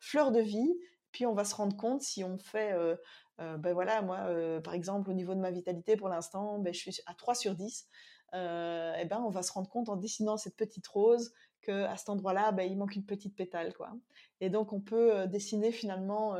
[0.00, 0.74] fleur de vie.
[1.12, 2.94] Puis on va se rendre compte si on fait euh,
[3.38, 6.78] ben voilà, moi, euh, par exemple, au niveau de ma vitalité, pour l'instant, ben, je
[6.78, 7.86] suis à 3 sur 10.
[8.34, 11.32] Euh, et ben, on va se rendre compte en dessinant cette petite rose
[11.62, 13.74] qu'à cet endroit-là, ben, il manque une petite pétale.
[13.74, 13.92] Quoi.
[14.40, 16.36] Et donc, on peut dessiner finalement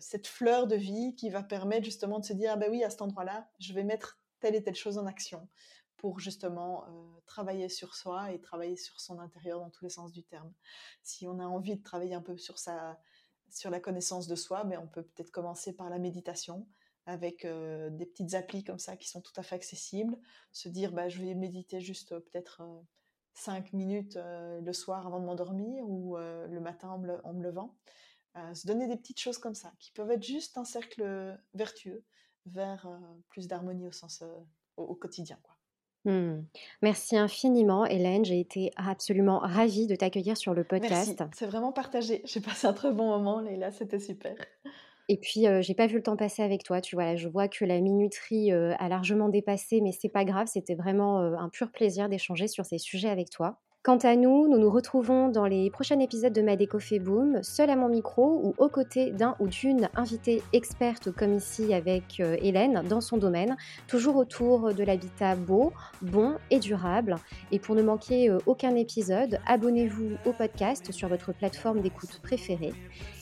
[0.00, 2.90] cette fleur de vie qui va permettre justement de se dire, ah ben oui, à
[2.90, 5.48] cet endroit-là, je vais mettre telle et telle chose en action
[5.96, 6.84] pour justement
[7.26, 10.52] travailler sur soi et travailler sur son intérieur dans tous les sens du terme.
[11.02, 12.98] Si on a envie de travailler un peu sur sa,
[13.50, 16.66] sur la connaissance de soi, mais on peut peut-être commencer par la méditation
[17.06, 20.18] avec euh, des petites applis comme ça qui sont tout à fait accessibles.
[20.52, 22.80] Se dire, bah, je vais méditer juste euh, peut-être euh,
[23.34, 27.76] cinq minutes le soir avant de m'endormir ou le matin en me, levant.
[28.54, 32.02] se donner des petites choses comme ça qui peuvent être juste un cercle vertueux
[32.46, 32.88] vers
[33.28, 34.24] plus d'harmonie au sens
[34.78, 35.38] au, quotidien.
[36.06, 36.44] Mmh.
[36.82, 38.24] Merci infiniment, Hélène.
[38.24, 41.22] J'ai été absolument ravie de t'accueillir sur le podcast.
[41.34, 42.22] C'est vraiment partagé.
[42.24, 43.72] J'ai passé un très bon moment, Léla.
[43.72, 44.36] C'était super.
[45.08, 46.80] Et puis, j'ai pas vu le temps passer avec toi.
[46.80, 50.48] Tu vois, je vois que la minuterie a largement dépassé, mais c'est pas grave.
[50.48, 53.60] C'était vraiment un pur plaisir d'échanger sur ces sujets avec toi.
[53.86, 57.70] Quant à nous, nous nous retrouvons dans les prochains épisodes de Madeco fait boom, seul
[57.70, 62.36] à mon micro ou aux côtés d'un ou d'une invitée experte comme ici avec euh,
[62.42, 63.56] Hélène dans son domaine,
[63.86, 65.72] toujours autour de l'habitat beau,
[66.02, 67.14] bon et durable.
[67.52, 72.74] Et pour ne manquer euh, aucun épisode, abonnez-vous au podcast sur votre plateforme d'écoute préférée.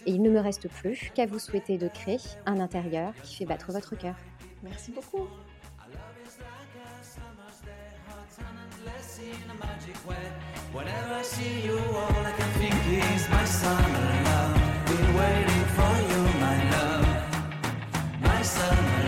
[0.07, 3.45] Et il ne me reste plus qu'à vous souhaiter de créer un intérieur qui fait
[3.45, 4.17] battre votre cœur.
[4.63, 5.29] Merci beaucoup.
[10.75, 14.87] Whenever I see you, all I can think is my summer love.
[14.87, 17.07] Been waiting for you, my love.
[18.21, 19.04] My summer